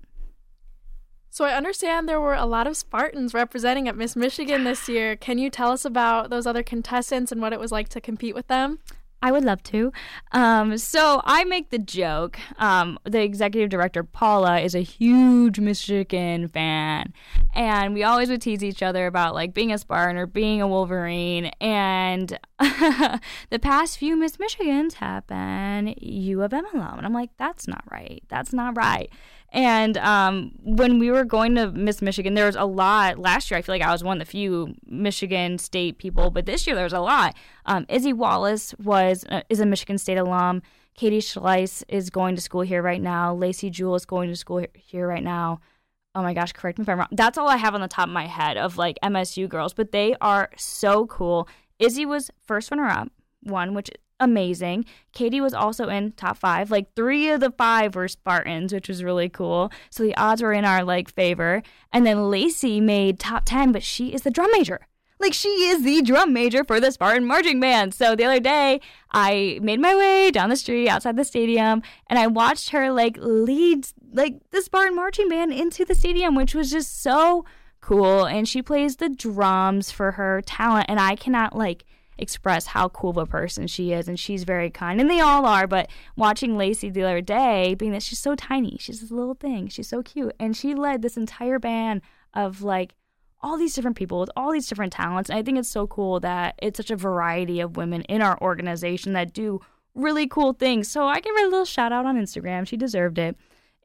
so 1.33 1.45
I 1.45 1.55
understand 1.55 2.07
there 2.07 2.21
were 2.21 2.35
a 2.35 2.45
lot 2.45 2.67
of 2.67 2.77
Spartans 2.77 3.33
representing 3.33 3.87
at 3.87 3.97
Miss 3.97 4.15
Michigan 4.15 4.65
this 4.65 4.87
year. 4.87 5.15
Can 5.15 5.39
you 5.39 5.49
tell 5.49 5.71
us 5.71 5.83
about 5.83 6.29
those 6.29 6.45
other 6.45 6.61
contestants 6.61 7.31
and 7.31 7.41
what 7.41 7.51
it 7.51 7.59
was 7.59 7.71
like 7.71 7.89
to 7.89 7.99
compete 7.99 8.35
with 8.35 8.45
them? 8.45 8.77
I 9.23 9.31
would 9.31 9.43
love 9.43 9.63
to. 9.63 9.91
Um, 10.33 10.77
so 10.77 11.21
I 11.23 11.43
make 11.45 11.71
the 11.71 11.79
joke. 11.79 12.37
Um, 12.59 12.99
the 13.03 13.23
executive 13.23 13.71
director, 13.71 14.03
Paula, 14.03 14.59
is 14.59 14.75
a 14.75 14.81
huge 14.81 15.59
Michigan 15.59 16.49
fan. 16.49 17.13
And 17.55 17.95
we 17.95 18.03
always 18.03 18.29
would 18.29 18.41
tease 18.41 18.63
each 18.63 18.83
other 18.83 19.07
about 19.07 19.33
like 19.33 19.55
being 19.55 19.71
a 19.71 19.79
Spartan 19.79 20.17
or 20.17 20.27
being 20.27 20.61
a 20.61 20.67
Wolverine. 20.67 21.45
And 21.59 22.37
the 22.59 23.59
past 23.59 23.97
few 23.97 24.15
Miss 24.15 24.37
Michigans 24.37 24.95
have 24.95 25.25
been 25.25 25.95
U 25.99 26.43
of 26.43 26.53
M 26.53 26.65
alum. 26.71 26.97
And 26.97 27.07
I'm 27.07 27.13
like, 27.13 27.31
that's 27.37 27.67
not 27.67 27.85
right. 27.89 28.21
That's 28.27 28.53
not 28.53 28.77
right. 28.77 29.09
And 29.53 29.97
um, 29.99 30.51
when 30.63 30.97
we 30.97 31.11
were 31.11 31.23
going 31.23 31.53
to 31.55 31.71
Miss 31.71 32.01
Michigan, 32.01 32.33
there 32.33 32.47
was 32.47 32.55
a 32.55 32.65
lot. 32.65 33.19
Last 33.19 33.51
year, 33.51 33.59
I 33.59 33.61
feel 33.61 33.75
like 33.75 33.83
I 33.83 33.91
was 33.91 34.03
one 34.03 34.19
of 34.19 34.27
the 34.27 34.31
few 34.31 34.73
Michigan 34.83 35.59
State 35.59 35.99
people, 35.99 36.31
but 36.31 36.47
this 36.47 36.65
year 36.65 36.75
there 36.75 36.83
was 36.83 36.93
a 36.93 36.99
lot. 36.99 37.35
Um, 37.67 37.85
Izzy 37.87 38.13
Wallace 38.13 38.73
was 38.83 39.23
uh, 39.29 39.41
is 39.49 39.59
a 39.59 39.65
Michigan 39.67 39.99
State 39.99 40.17
alum. 40.17 40.63
Katie 40.95 41.19
Schleiss 41.19 41.83
is 41.87 42.09
going 42.09 42.35
to 42.35 42.41
school 42.41 42.61
here 42.61 42.81
right 42.81 43.01
now. 43.01 43.33
Lacey 43.33 43.69
Jewell 43.69 43.95
is 43.95 44.05
going 44.05 44.29
to 44.29 44.35
school 44.35 44.65
here 44.73 45.07
right 45.07 45.23
now. 45.23 45.59
Oh 46.15 46.23
my 46.23 46.33
gosh, 46.33 46.51
correct 46.51 46.79
me 46.79 46.83
if 46.83 46.89
I'm 46.89 46.97
wrong. 46.97 47.07
That's 47.11 47.37
all 47.37 47.47
I 47.47 47.57
have 47.57 47.75
on 47.75 47.81
the 47.81 47.87
top 47.87 48.07
of 48.07 48.13
my 48.13 48.25
head 48.25 48.57
of 48.57 48.77
like 48.77 48.97
MSU 49.03 49.47
girls, 49.47 49.73
but 49.73 49.91
they 49.91 50.15
are 50.19 50.49
so 50.57 51.05
cool. 51.05 51.47
Izzy 51.77 52.05
was 52.07 52.31
first 52.43 52.71
runner 52.71 52.87
up, 52.87 53.11
one, 53.41 53.75
which 53.75 53.91
amazing. 54.19 54.85
Katie 55.11 55.41
was 55.41 55.53
also 55.53 55.89
in 55.89 56.11
top 56.13 56.37
five. 56.37 56.71
Like 56.71 56.93
three 56.95 57.29
of 57.29 57.39
the 57.39 57.51
five 57.51 57.95
were 57.95 58.07
Spartans, 58.07 58.73
which 58.73 58.87
was 58.87 59.03
really 59.03 59.29
cool. 59.29 59.71
So 59.89 60.03
the 60.03 60.15
odds 60.15 60.41
were 60.41 60.53
in 60.53 60.65
our 60.65 60.83
like 60.83 61.09
favor. 61.09 61.61
And 61.91 62.05
then 62.05 62.29
Lacey 62.29 62.79
made 62.79 63.19
top 63.19 63.43
ten, 63.45 63.71
but 63.71 63.83
she 63.83 64.13
is 64.13 64.21
the 64.21 64.31
drum 64.31 64.51
major. 64.51 64.87
Like 65.19 65.33
she 65.33 65.47
is 65.47 65.83
the 65.83 66.01
drum 66.01 66.33
major 66.33 66.63
for 66.63 66.79
the 66.79 66.91
Spartan 66.91 67.25
marching 67.25 67.59
band. 67.59 67.93
So 67.93 68.15
the 68.15 68.25
other 68.25 68.39
day, 68.39 68.81
I 69.11 69.59
made 69.61 69.79
my 69.79 69.95
way 69.95 70.31
down 70.31 70.49
the 70.49 70.57
street 70.57 70.89
outside 70.89 71.15
the 71.15 71.23
stadium, 71.23 71.81
and 72.07 72.19
I 72.19 72.27
watched 72.27 72.69
her 72.71 72.91
like 72.91 73.17
lead 73.19 73.87
like 74.11 74.41
the 74.51 74.61
Spartan 74.61 74.95
marching 74.95 75.29
band 75.29 75.53
into 75.53 75.85
the 75.85 75.95
stadium, 75.95 76.35
which 76.35 76.53
was 76.53 76.71
just 76.71 77.01
so 77.01 77.45
cool. 77.79 78.25
And 78.25 78.49
she 78.49 78.61
plays 78.61 78.97
the 78.97 79.07
drums 79.07 79.91
for 79.91 80.11
her 80.13 80.41
talent, 80.41 80.87
and 80.89 80.99
I 80.99 81.15
cannot 81.15 81.55
like 81.55 81.85
express 82.17 82.67
how 82.67 82.89
cool 82.89 83.11
of 83.11 83.17
a 83.17 83.25
person 83.25 83.67
she 83.67 83.91
is 83.91 84.07
and 84.07 84.19
she's 84.19 84.43
very 84.43 84.69
kind 84.69 85.01
and 85.01 85.09
they 85.09 85.19
all 85.19 85.45
are 85.45 85.67
but 85.67 85.89
watching 86.15 86.57
lacey 86.57 86.89
the 86.89 87.03
other 87.03 87.21
day 87.21 87.75
being 87.75 87.91
that 87.91 88.03
she's 88.03 88.19
so 88.19 88.35
tiny 88.35 88.77
she's 88.79 89.01
this 89.01 89.11
little 89.11 89.33
thing 89.33 89.67
she's 89.67 89.87
so 89.87 90.01
cute 90.01 90.33
and 90.39 90.55
she 90.55 90.73
led 90.73 91.01
this 91.01 91.17
entire 91.17 91.59
band 91.59 92.01
of 92.33 92.61
like 92.61 92.95
all 93.41 93.57
these 93.57 93.73
different 93.73 93.97
people 93.97 94.19
with 94.19 94.29
all 94.35 94.51
these 94.51 94.67
different 94.67 94.93
talents 94.93 95.29
and 95.29 95.37
i 95.37 95.43
think 95.43 95.57
it's 95.57 95.69
so 95.69 95.87
cool 95.87 96.19
that 96.19 96.55
it's 96.61 96.77
such 96.77 96.91
a 96.91 96.95
variety 96.95 97.59
of 97.59 97.77
women 97.77 98.01
in 98.03 98.21
our 98.21 98.39
organization 98.41 99.13
that 99.13 99.33
do 99.33 99.59
really 99.95 100.27
cool 100.27 100.53
things 100.53 100.87
so 100.89 101.05
i 101.05 101.19
give 101.19 101.35
her 101.35 101.45
a 101.45 101.49
little 101.49 101.65
shout 101.65 101.91
out 101.91 102.05
on 102.05 102.17
instagram 102.17 102.67
she 102.67 102.77
deserved 102.77 103.17
it 103.17 103.35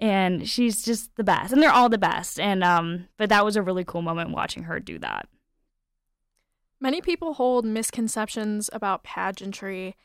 and 0.00 0.48
she's 0.48 0.82
just 0.82 1.14
the 1.16 1.24
best 1.24 1.52
and 1.52 1.62
they're 1.62 1.72
all 1.72 1.88
the 1.88 1.98
best 1.98 2.38
and 2.38 2.62
um 2.62 3.06
but 3.16 3.28
that 3.28 3.44
was 3.44 3.56
a 3.56 3.62
really 3.62 3.84
cool 3.84 4.02
moment 4.02 4.30
watching 4.30 4.64
her 4.64 4.78
do 4.78 4.98
that 4.98 5.28
Many 6.80 7.00
people 7.00 7.34
hold 7.34 7.64
misconceptions 7.64 8.70
about 8.72 9.02
pageantry. 9.02 9.96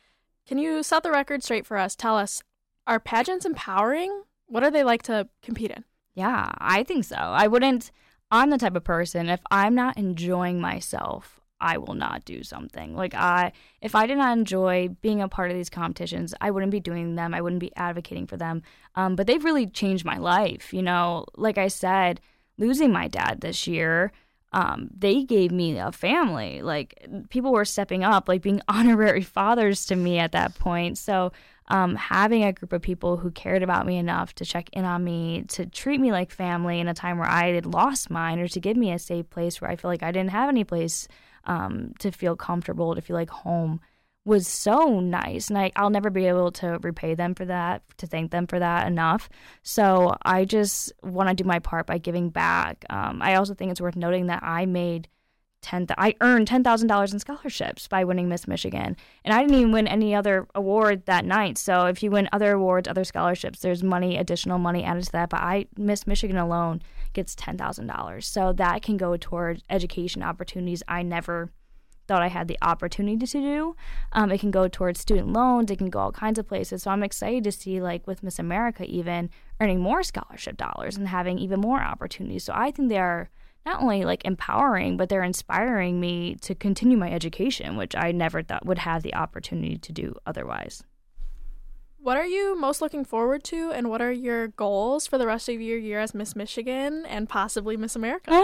Can 0.48 0.58
you 0.58 0.82
set 0.84 1.04
the 1.04 1.12
record 1.12 1.44
straight 1.44 1.66
for 1.66 1.78
us? 1.78 1.96
Tell 1.96 2.18
us, 2.18 2.42
are 2.88 3.00
pageants 3.00 3.46
empowering? 3.46 4.24
What 4.48 4.64
are 4.64 4.72
they 4.72 4.84
like 4.84 5.04
to 5.04 5.30
compete 5.42 5.72
in? 5.72 5.86
Yeah, 6.16 6.52
I 6.58 6.84
think 6.84 7.06
so. 7.06 7.16
I 7.16 7.48
wouldn't, 7.48 7.92
I'm 8.32 8.50
the 8.50 8.58
type 8.58 8.76
of 8.76 8.84
person, 8.84 9.30
if 9.30 9.42
I'm 9.52 9.76
not 9.76 9.98
enjoying 9.98 10.60
myself, 10.60 11.40
I 11.62 11.78
will 11.78 11.94
not 11.94 12.26
do 12.26 12.44
something. 12.44 12.94
Like, 12.96 13.16
I, 13.16 13.54
if 13.82 13.96
I 13.96 14.06
did 14.06 14.18
not 14.18 14.38
enjoy 14.38 14.90
being 15.02 15.22
a 15.22 15.30
part 15.30 15.50
of 15.50 15.56
these 15.56 15.70
competitions, 15.70 16.34
I 16.42 16.52
wouldn't 16.52 16.72
be 16.72 16.82
doing 16.82 17.16
them. 17.16 17.34
I 17.34 17.42
wouldn't 17.42 17.62
be 17.62 17.76
advocating 17.78 18.28
for 18.28 18.36
them. 18.36 18.64
Um, 18.96 19.16
but 19.16 19.28
they've 19.28 19.44
really 19.44 19.68
changed 19.68 20.04
my 20.04 20.18
life. 20.18 20.74
You 20.74 20.82
know, 20.82 21.26
like 21.36 21.58
I 21.58 21.70
said, 21.70 22.20
losing 22.58 22.92
my 22.92 23.08
dad 23.08 23.40
this 23.40 23.66
year, 23.66 24.12
um, 24.54 24.90
they 24.96 25.24
gave 25.24 25.52
me 25.52 25.78
a 25.80 25.92
family. 25.92 26.62
Like 26.62 27.08
people 27.30 27.52
were 27.52 27.66
stepping 27.66 28.04
up, 28.04 28.28
like 28.28 28.42
being 28.42 28.62
honorary 28.68 29.24
fathers 29.24 29.86
to 29.88 29.96
me 29.96 30.20
at 30.20 30.32
that 30.32 30.56
point. 30.56 30.98
So 30.98 31.32
um, 31.70 31.96
having 31.96 32.44
a 32.44 32.54
group 32.54 32.72
of 32.72 32.82
people 32.82 33.18
who 33.18 33.32
cared 33.32 33.64
about 33.64 33.86
me 33.86 33.98
enough 33.98 34.36
to 34.36 34.46
check 34.46 34.70
in 34.74 34.86
on 34.86 35.04
me, 35.04 35.44
to 35.50 35.66
treat 35.66 36.00
me 36.00 36.12
like 36.12 36.30
family 36.30 36.80
in 36.80 36.88
a 36.88 36.94
time 36.94 37.18
where 37.18 37.30
I 37.30 37.54
had 37.54 37.66
lost 37.66 38.10
mine, 38.10 38.40
or 38.40 38.48
to 38.50 38.60
give 38.60 38.78
me 38.78 38.92
a 38.92 39.00
safe 39.00 39.30
place 39.30 39.60
where 39.60 39.72
I 39.72 39.76
feel 39.76 39.90
like 39.90 40.04
I 40.04 40.12
didn't 40.12 40.32
have 40.32 40.50
any 40.50 40.64
place 40.64 41.08
um, 41.46 41.94
to 42.00 42.12
feel 42.12 42.36
comfortable, 42.36 42.96
to 42.96 43.02
feel 43.02 43.16
like 43.16 43.30
home 43.30 43.80
was 44.26 44.48
so 44.48 45.00
nice 45.00 45.50
and 45.50 45.58
I, 45.58 45.72
i'll 45.76 45.90
never 45.90 46.10
be 46.10 46.26
able 46.28 46.52
to 46.54 46.80
repay 46.82 47.14
them 47.14 47.36
for 47.36 47.46
that 47.46 47.84
to 47.98 48.08
thank 48.08 48.32
them 48.32 48.48
for 48.48 48.60
that 48.60 48.88
enough. 48.88 49.30
So 49.64 50.16
i 50.24 50.46
just 50.46 50.94
want 51.04 51.30
to 51.30 51.36
do 51.36 51.44
my 51.44 51.60
part 51.60 51.88
by 51.88 51.98
giving 51.98 52.30
back. 52.30 52.86
Um, 52.90 53.22
i 53.22 53.36
also 53.36 53.54
think 53.54 53.72
it's 53.72 53.82
worth 53.82 53.96
noting 53.96 54.28
that 54.28 54.42
i 54.44 54.66
made 54.66 55.08
10 55.62 55.88
i 55.98 56.14
earned 56.22 56.48
$10000 56.48 57.14
in 57.14 57.20
scholarships 57.20 57.88
by 57.88 58.04
winning 58.04 58.30
miss 58.30 58.48
michigan. 58.48 58.96
And 59.26 59.34
i 59.34 59.42
didn't 59.42 59.56
even 59.58 59.72
win 59.74 59.88
any 59.88 60.16
other 60.16 60.48
award 60.56 61.06
that 61.06 61.26
night. 61.26 61.58
So 61.58 61.88
if 61.88 62.02
you 62.02 62.12
win 62.12 62.30
other 62.32 62.54
awards 62.54 62.88
other 62.88 63.04
scholarships 63.04 63.60
there's 63.60 63.84
money 63.84 64.18
additional 64.18 64.58
money 64.58 64.86
added 64.86 65.04
to 65.06 65.12
that. 65.14 65.30
But 65.30 65.42
i 65.42 65.66
miss 65.78 66.08
michigan 66.08 66.38
alone 66.38 66.82
gets 67.12 67.36
$10000 67.36 68.24
so 68.24 68.54
that 68.54 68.82
can 68.84 68.96
go 68.96 69.18
toward 69.18 69.64
education 69.70 70.24
opportunities 70.24 70.82
i 70.88 71.04
never 71.04 71.52
thought 72.08 72.22
I 72.22 72.28
had 72.28 72.48
the 72.48 72.58
opportunity 72.62 73.26
to 73.26 73.42
do. 73.42 73.76
Um, 74.12 74.32
it 74.32 74.40
can 74.40 74.52
go 74.52 74.68
towards 74.68 75.00
student 75.00 75.34
loans. 75.34 75.72
It 75.72 75.78
can 75.78 75.90
go 75.90 76.00
all 76.00 76.12
kinds 76.12 76.40
of 76.40 76.48
places. 76.48 76.84
So 76.84 76.92
I'm 76.92 77.04
excited 77.04 77.44
to 77.46 77.52
see, 77.52 77.82
like 77.82 78.06
with 78.08 78.24
Miss 78.24 78.40
America, 78.40 78.84
even 78.86 79.30
earning 79.60 79.80
more 79.80 80.04
scholarship 80.04 80.58
dollars 80.58 80.98
and 80.98 81.08
having 81.08 81.40
even 81.40 81.60
more 81.60 81.82
opportunities. 81.82 82.44
So 82.44 82.54
I 82.56 82.72
think 82.72 82.90
they 82.90 82.98
are 82.98 83.30
not 83.66 83.82
only 83.82 84.04
like 84.04 84.26
empowering, 84.26 84.98
but 84.98 85.10
they're 85.10 85.24
inspiring 85.24 86.00
me 86.00 86.36
to 86.42 86.54
continue 86.54 86.98
my 86.98 87.12
education, 87.12 87.78
which 87.78 87.96
I 87.96 88.12
never 88.12 88.44
thought 88.44 88.66
would 88.66 88.80
have 88.80 89.04
the 89.04 89.16
opportunity 89.16 89.78
to 89.78 89.92
do 89.94 90.16
otherwise. 90.26 90.84
What 92.04 92.18
are 92.18 92.26
you 92.26 92.60
most 92.60 92.82
looking 92.82 93.06
forward 93.06 93.46
to, 93.46 93.72
and 93.72 93.90
what 93.90 94.02
are 94.02 94.12
your 94.12 94.50
goals 94.50 95.08
for 95.08 95.18
the 95.18 95.26
rest 95.26 95.48
of 95.48 95.62
your 95.62 95.78
year 95.78 96.02
as 96.02 96.14
Miss 96.14 96.36
Michigan 96.36 97.06
and 97.06 97.30
possibly 97.30 97.78
Miss 97.78 97.96
America? 97.96 98.30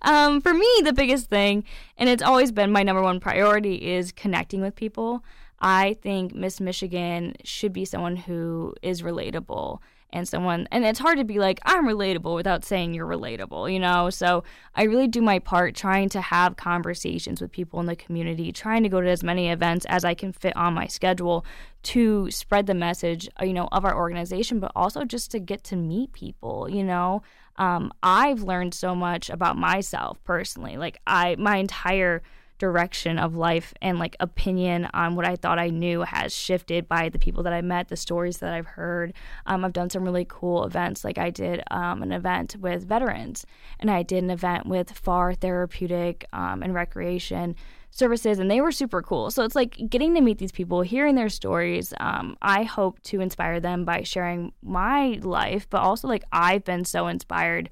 um, 0.00 0.40
for 0.40 0.54
me, 0.54 0.66
the 0.84 0.94
biggest 0.94 1.28
thing, 1.28 1.64
and 1.98 2.08
it's 2.08 2.22
always 2.22 2.50
been 2.50 2.72
my 2.72 2.82
number 2.82 3.02
one 3.02 3.20
priority, 3.20 3.74
is 3.74 4.10
connecting 4.10 4.62
with 4.62 4.74
people. 4.74 5.22
I 5.60 5.98
think 6.00 6.34
Miss 6.34 6.62
Michigan 6.62 7.36
should 7.44 7.74
be 7.74 7.84
someone 7.84 8.16
who 8.16 8.74
is 8.80 9.02
relatable 9.02 9.80
and 10.12 10.28
someone 10.28 10.68
and 10.70 10.84
it's 10.84 10.98
hard 10.98 11.18
to 11.18 11.24
be 11.24 11.38
like 11.38 11.60
i'm 11.64 11.86
relatable 11.86 12.34
without 12.34 12.64
saying 12.64 12.94
you're 12.94 13.06
relatable 13.06 13.72
you 13.72 13.78
know? 13.78 14.10
So 14.10 14.44
i 14.74 14.84
really 14.84 15.08
do 15.08 15.22
my 15.22 15.38
part 15.38 15.74
trying 15.74 16.08
to 16.10 16.20
have 16.20 16.56
conversations 16.56 17.40
with 17.40 17.50
people 17.50 17.80
in 17.80 17.86
the 17.86 17.96
community 17.96 18.52
trying 18.52 18.82
to 18.82 18.88
go 18.88 19.00
to 19.00 19.08
as 19.08 19.22
many 19.22 19.48
events 19.50 19.86
as 19.86 20.04
i 20.04 20.14
can 20.14 20.32
fit 20.32 20.56
on 20.56 20.74
my 20.74 20.86
schedule 20.86 21.44
to 21.84 22.30
spread 22.30 22.66
the 22.66 22.74
message 22.74 23.28
uh, 23.40 23.44
you 23.44 23.52
know 23.52 23.68
of 23.72 23.84
our 23.84 23.96
organization 23.96 24.60
but 24.60 24.72
also 24.76 25.04
just 25.04 25.30
to 25.30 25.38
get 25.38 25.64
to 25.64 25.76
meet 25.76 26.12
people 26.12 26.68
you 26.68 26.84
know? 26.84 27.22
Um, 27.56 27.92
i've 28.02 28.42
learned 28.42 28.74
so 28.74 28.94
much 28.94 29.30
about 29.30 29.56
myself 29.56 30.22
personally. 30.24 30.76
Like 30.76 30.98
i 31.06 31.36
my 31.38 31.56
entire 31.56 32.22
direction 32.62 33.18
of 33.18 33.34
life 33.34 33.74
and 33.82 33.98
like 33.98 34.14
opinion 34.20 34.88
on 34.94 35.16
what 35.16 35.26
I 35.26 35.34
thought 35.34 35.58
I 35.58 35.70
knew 35.70 36.02
has 36.02 36.32
shifted 36.32 36.86
by 36.86 37.08
the 37.08 37.18
people 37.18 37.42
that 37.42 37.52
I 37.52 37.60
met, 37.60 37.88
the 37.88 37.96
stories 37.96 38.38
that 38.38 38.54
I've 38.54 38.66
heard. 38.66 39.14
Um, 39.46 39.64
I've 39.64 39.72
done 39.72 39.90
some 39.90 40.04
really 40.04 40.24
cool 40.28 40.64
events. 40.64 41.02
Like 41.02 41.18
I 41.18 41.30
did 41.30 41.60
um, 41.72 42.04
an 42.04 42.12
event 42.12 42.54
with 42.60 42.86
veterans, 42.86 43.44
and 43.80 43.90
I 43.90 44.04
did 44.04 44.22
an 44.22 44.30
event 44.30 44.66
with 44.66 44.92
FAR 44.92 45.34
Therapeutic 45.34 46.24
um, 46.32 46.62
and 46.62 46.72
Recreation 46.72 47.56
services 47.90 48.38
and 48.38 48.50
they 48.50 48.62
were 48.62 48.72
super 48.72 49.02
cool 49.02 49.30
so 49.30 49.44
it's 49.44 49.54
like 49.54 49.76
getting 49.90 50.14
to 50.14 50.22
meet 50.22 50.38
these 50.38 50.50
people 50.50 50.80
hearing 50.80 51.14
their 51.14 51.28
stories 51.28 51.92
um, 52.00 52.34
i 52.40 52.62
hope 52.62 52.98
to 53.02 53.20
inspire 53.20 53.60
them 53.60 53.84
by 53.84 54.02
sharing 54.02 54.50
my 54.62 55.18
life 55.20 55.66
but 55.68 55.82
also 55.82 56.08
like 56.08 56.24
i've 56.32 56.64
been 56.64 56.86
so 56.86 57.06
inspired 57.06 57.68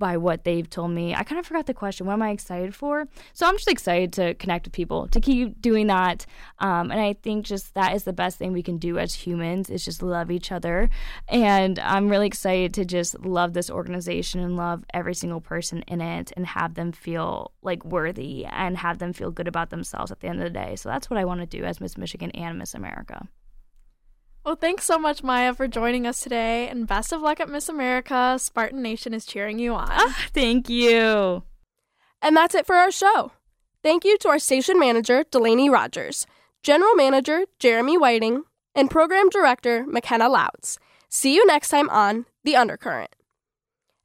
by 0.00 0.16
what 0.16 0.42
they've 0.42 0.68
told 0.68 0.90
me. 0.90 1.14
I 1.14 1.22
kind 1.22 1.38
of 1.38 1.46
forgot 1.46 1.66
the 1.66 1.74
question. 1.74 2.06
What 2.06 2.14
am 2.14 2.22
I 2.22 2.30
excited 2.30 2.74
for? 2.74 3.06
So 3.34 3.46
I'm 3.46 3.54
just 3.54 3.68
excited 3.68 4.12
to 4.14 4.34
connect 4.34 4.66
with 4.66 4.72
people, 4.72 5.06
to 5.08 5.20
keep 5.20 5.62
doing 5.62 5.86
that. 5.86 6.26
Um, 6.58 6.90
and 6.90 7.00
I 7.00 7.12
think 7.12 7.46
just 7.46 7.74
that 7.74 7.94
is 7.94 8.02
the 8.02 8.12
best 8.12 8.38
thing 8.38 8.52
we 8.52 8.64
can 8.64 8.78
do 8.78 8.98
as 8.98 9.14
humans 9.14 9.70
is 9.70 9.84
just 9.84 10.02
love 10.02 10.32
each 10.32 10.50
other. 10.50 10.90
And 11.28 11.78
I'm 11.78 12.08
really 12.08 12.26
excited 12.26 12.74
to 12.74 12.84
just 12.84 13.20
love 13.20 13.52
this 13.52 13.70
organization 13.70 14.40
and 14.40 14.56
love 14.56 14.84
every 14.92 15.14
single 15.14 15.40
person 15.40 15.82
in 15.82 16.00
it 16.00 16.32
and 16.36 16.46
have 16.46 16.74
them 16.74 16.90
feel 16.90 17.52
like 17.62 17.84
worthy 17.84 18.46
and 18.46 18.78
have 18.78 18.98
them 18.98 19.12
feel 19.12 19.30
good 19.30 19.46
about 19.46 19.70
themselves 19.70 20.10
at 20.10 20.20
the 20.20 20.28
end 20.28 20.40
of 20.42 20.44
the 20.44 20.58
day. 20.58 20.74
So 20.76 20.88
that's 20.88 21.10
what 21.10 21.18
I 21.18 21.26
want 21.26 21.40
to 21.40 21.46
do 21.46 21.64
as 21.64 21.80
Miss 21.80 21.98
Michigan 21.98 22.30
and 22.30 22.58
Miss 22.58 22.74
America. 22.74 23.28
Well, 24.44 24.56
thanks 24.56 24.84
so 24.84 24.98
much, 24.98 25.22
Maya, 25.22 25.52
for 25.54 25.68
joining 25.68 26.06
us 26.06 26.20
today, 26.22 26.66
and 26.68 26.86
best 26.86 27.12
of 27.12 27.20
luck 27.20 27.40
at 27.40 27.48
Miss 27.48 27.68
America. 27.68 28.38
Spartan 28.40 28.80
Nation 28.80 29.12
is 29.12 29.26
cheering 29.26 29.58
you 29.58 29.74
on. 29.74 29.88
Ah, 29.90 30.28
thank 30.32 30.68
you. 30.70 31.42
And 32.22 32.36
that's 32.36 32.54
it 32.54 32.66
for 32.66 32.74
our 32.76 32.90
show. 32.90 33.32
Thank 33.82 34.04
you 34.04 34.16
to 34.18 34.28
our 34.28 34.38
station 34.38 34.78
manager, 34.78 35.24
Delaney 35.30 35.68
Rogers, 35.68 36.26
general 36.62 36.94
manager, 36.94 37.44
Jeremy 37.58 37.98
Whiting, 37.98 38.44
and 38.74 38.90
program 38.90 39.28
director, 39.28 39.84
McKenna 39.86 40.28
Louds. 40.28 40.78
See 41.10 41.34
you 41.34 41.46
next 41.46 41.68
time 41.68 41.90
on 41.90 42.24
The 42.44 42.56
Undercurrent. 42.56 43.14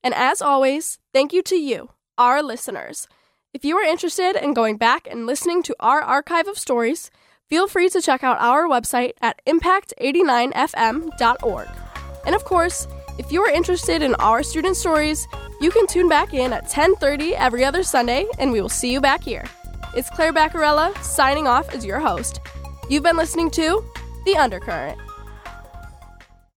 And 0.04 0.14
as 0.14 0.42
always, 0.42 1.00
thank 1.14 1.32
you 1.32 1.42
to 1.44 1.56
you, 1.56 1.92
our 2.18 2.44
listeners. 2.44 3.08
If 3.54 3.64
you 3.64 3.78
are 3.78 3.84
interested 3.84 4.36
in 4.36 4.54
going 4.54 4.76
back 4.76 5.08
and 5.10 5.26
listening 5.26 5.64
to 5.64 5.76
our 5.80 6.02
archive 6.02 6.48
of 6.48 6.60
stories, 6.60 7.10
feel 7.50 7.68
free 7.68 7.90
to 7.90 8.02
check 8.02 8.24
out 8.24 8.40
our 8.40 8.68
website 8.68 9.12
at 9.22 9.42
impact89fm.org. 9.46 11.68
And 12.26 12.36
of 12.36 12.46
course, 12.46 12.88
if 13.18 13.32
you 13.32 13.42
are 13.44 13.50
interested 13.50 14.02
in 14.02 14.16
our 14.16 14.44
student 14.44 14.76
stories, 14.76 15.26
you 15.62 15.72
can 15.72 15.88
tune 15.88 16.10
back 16.10 16.34
in 16.34 16.52
at 16.52 16.68
10:30 16.68 17.34
every 17.36 17.64
other 17.64 17.84
Sunday 17.84 18.26
and 18.40 18.52
we 18.52 18.62
will 18.62 18.70
see 18.70 18.92
you 18.92 19.00
back 19.00 19.24
here. 19.24 19.46
It's 19.96 20.10
Claire 20.10 20.34
Bacarella 20.34 20.98
signing 21.02 21.48
off 21.48 21.74
as 21.74 21.86
your 21.86 22.00
host. 22.00 22.42
You've 22.90 23.04
been 23.04 23.18
listening 23.18 23.50
to 23.52 23.84
The 24.26 24.36
Undercurrent. 24.36 25.00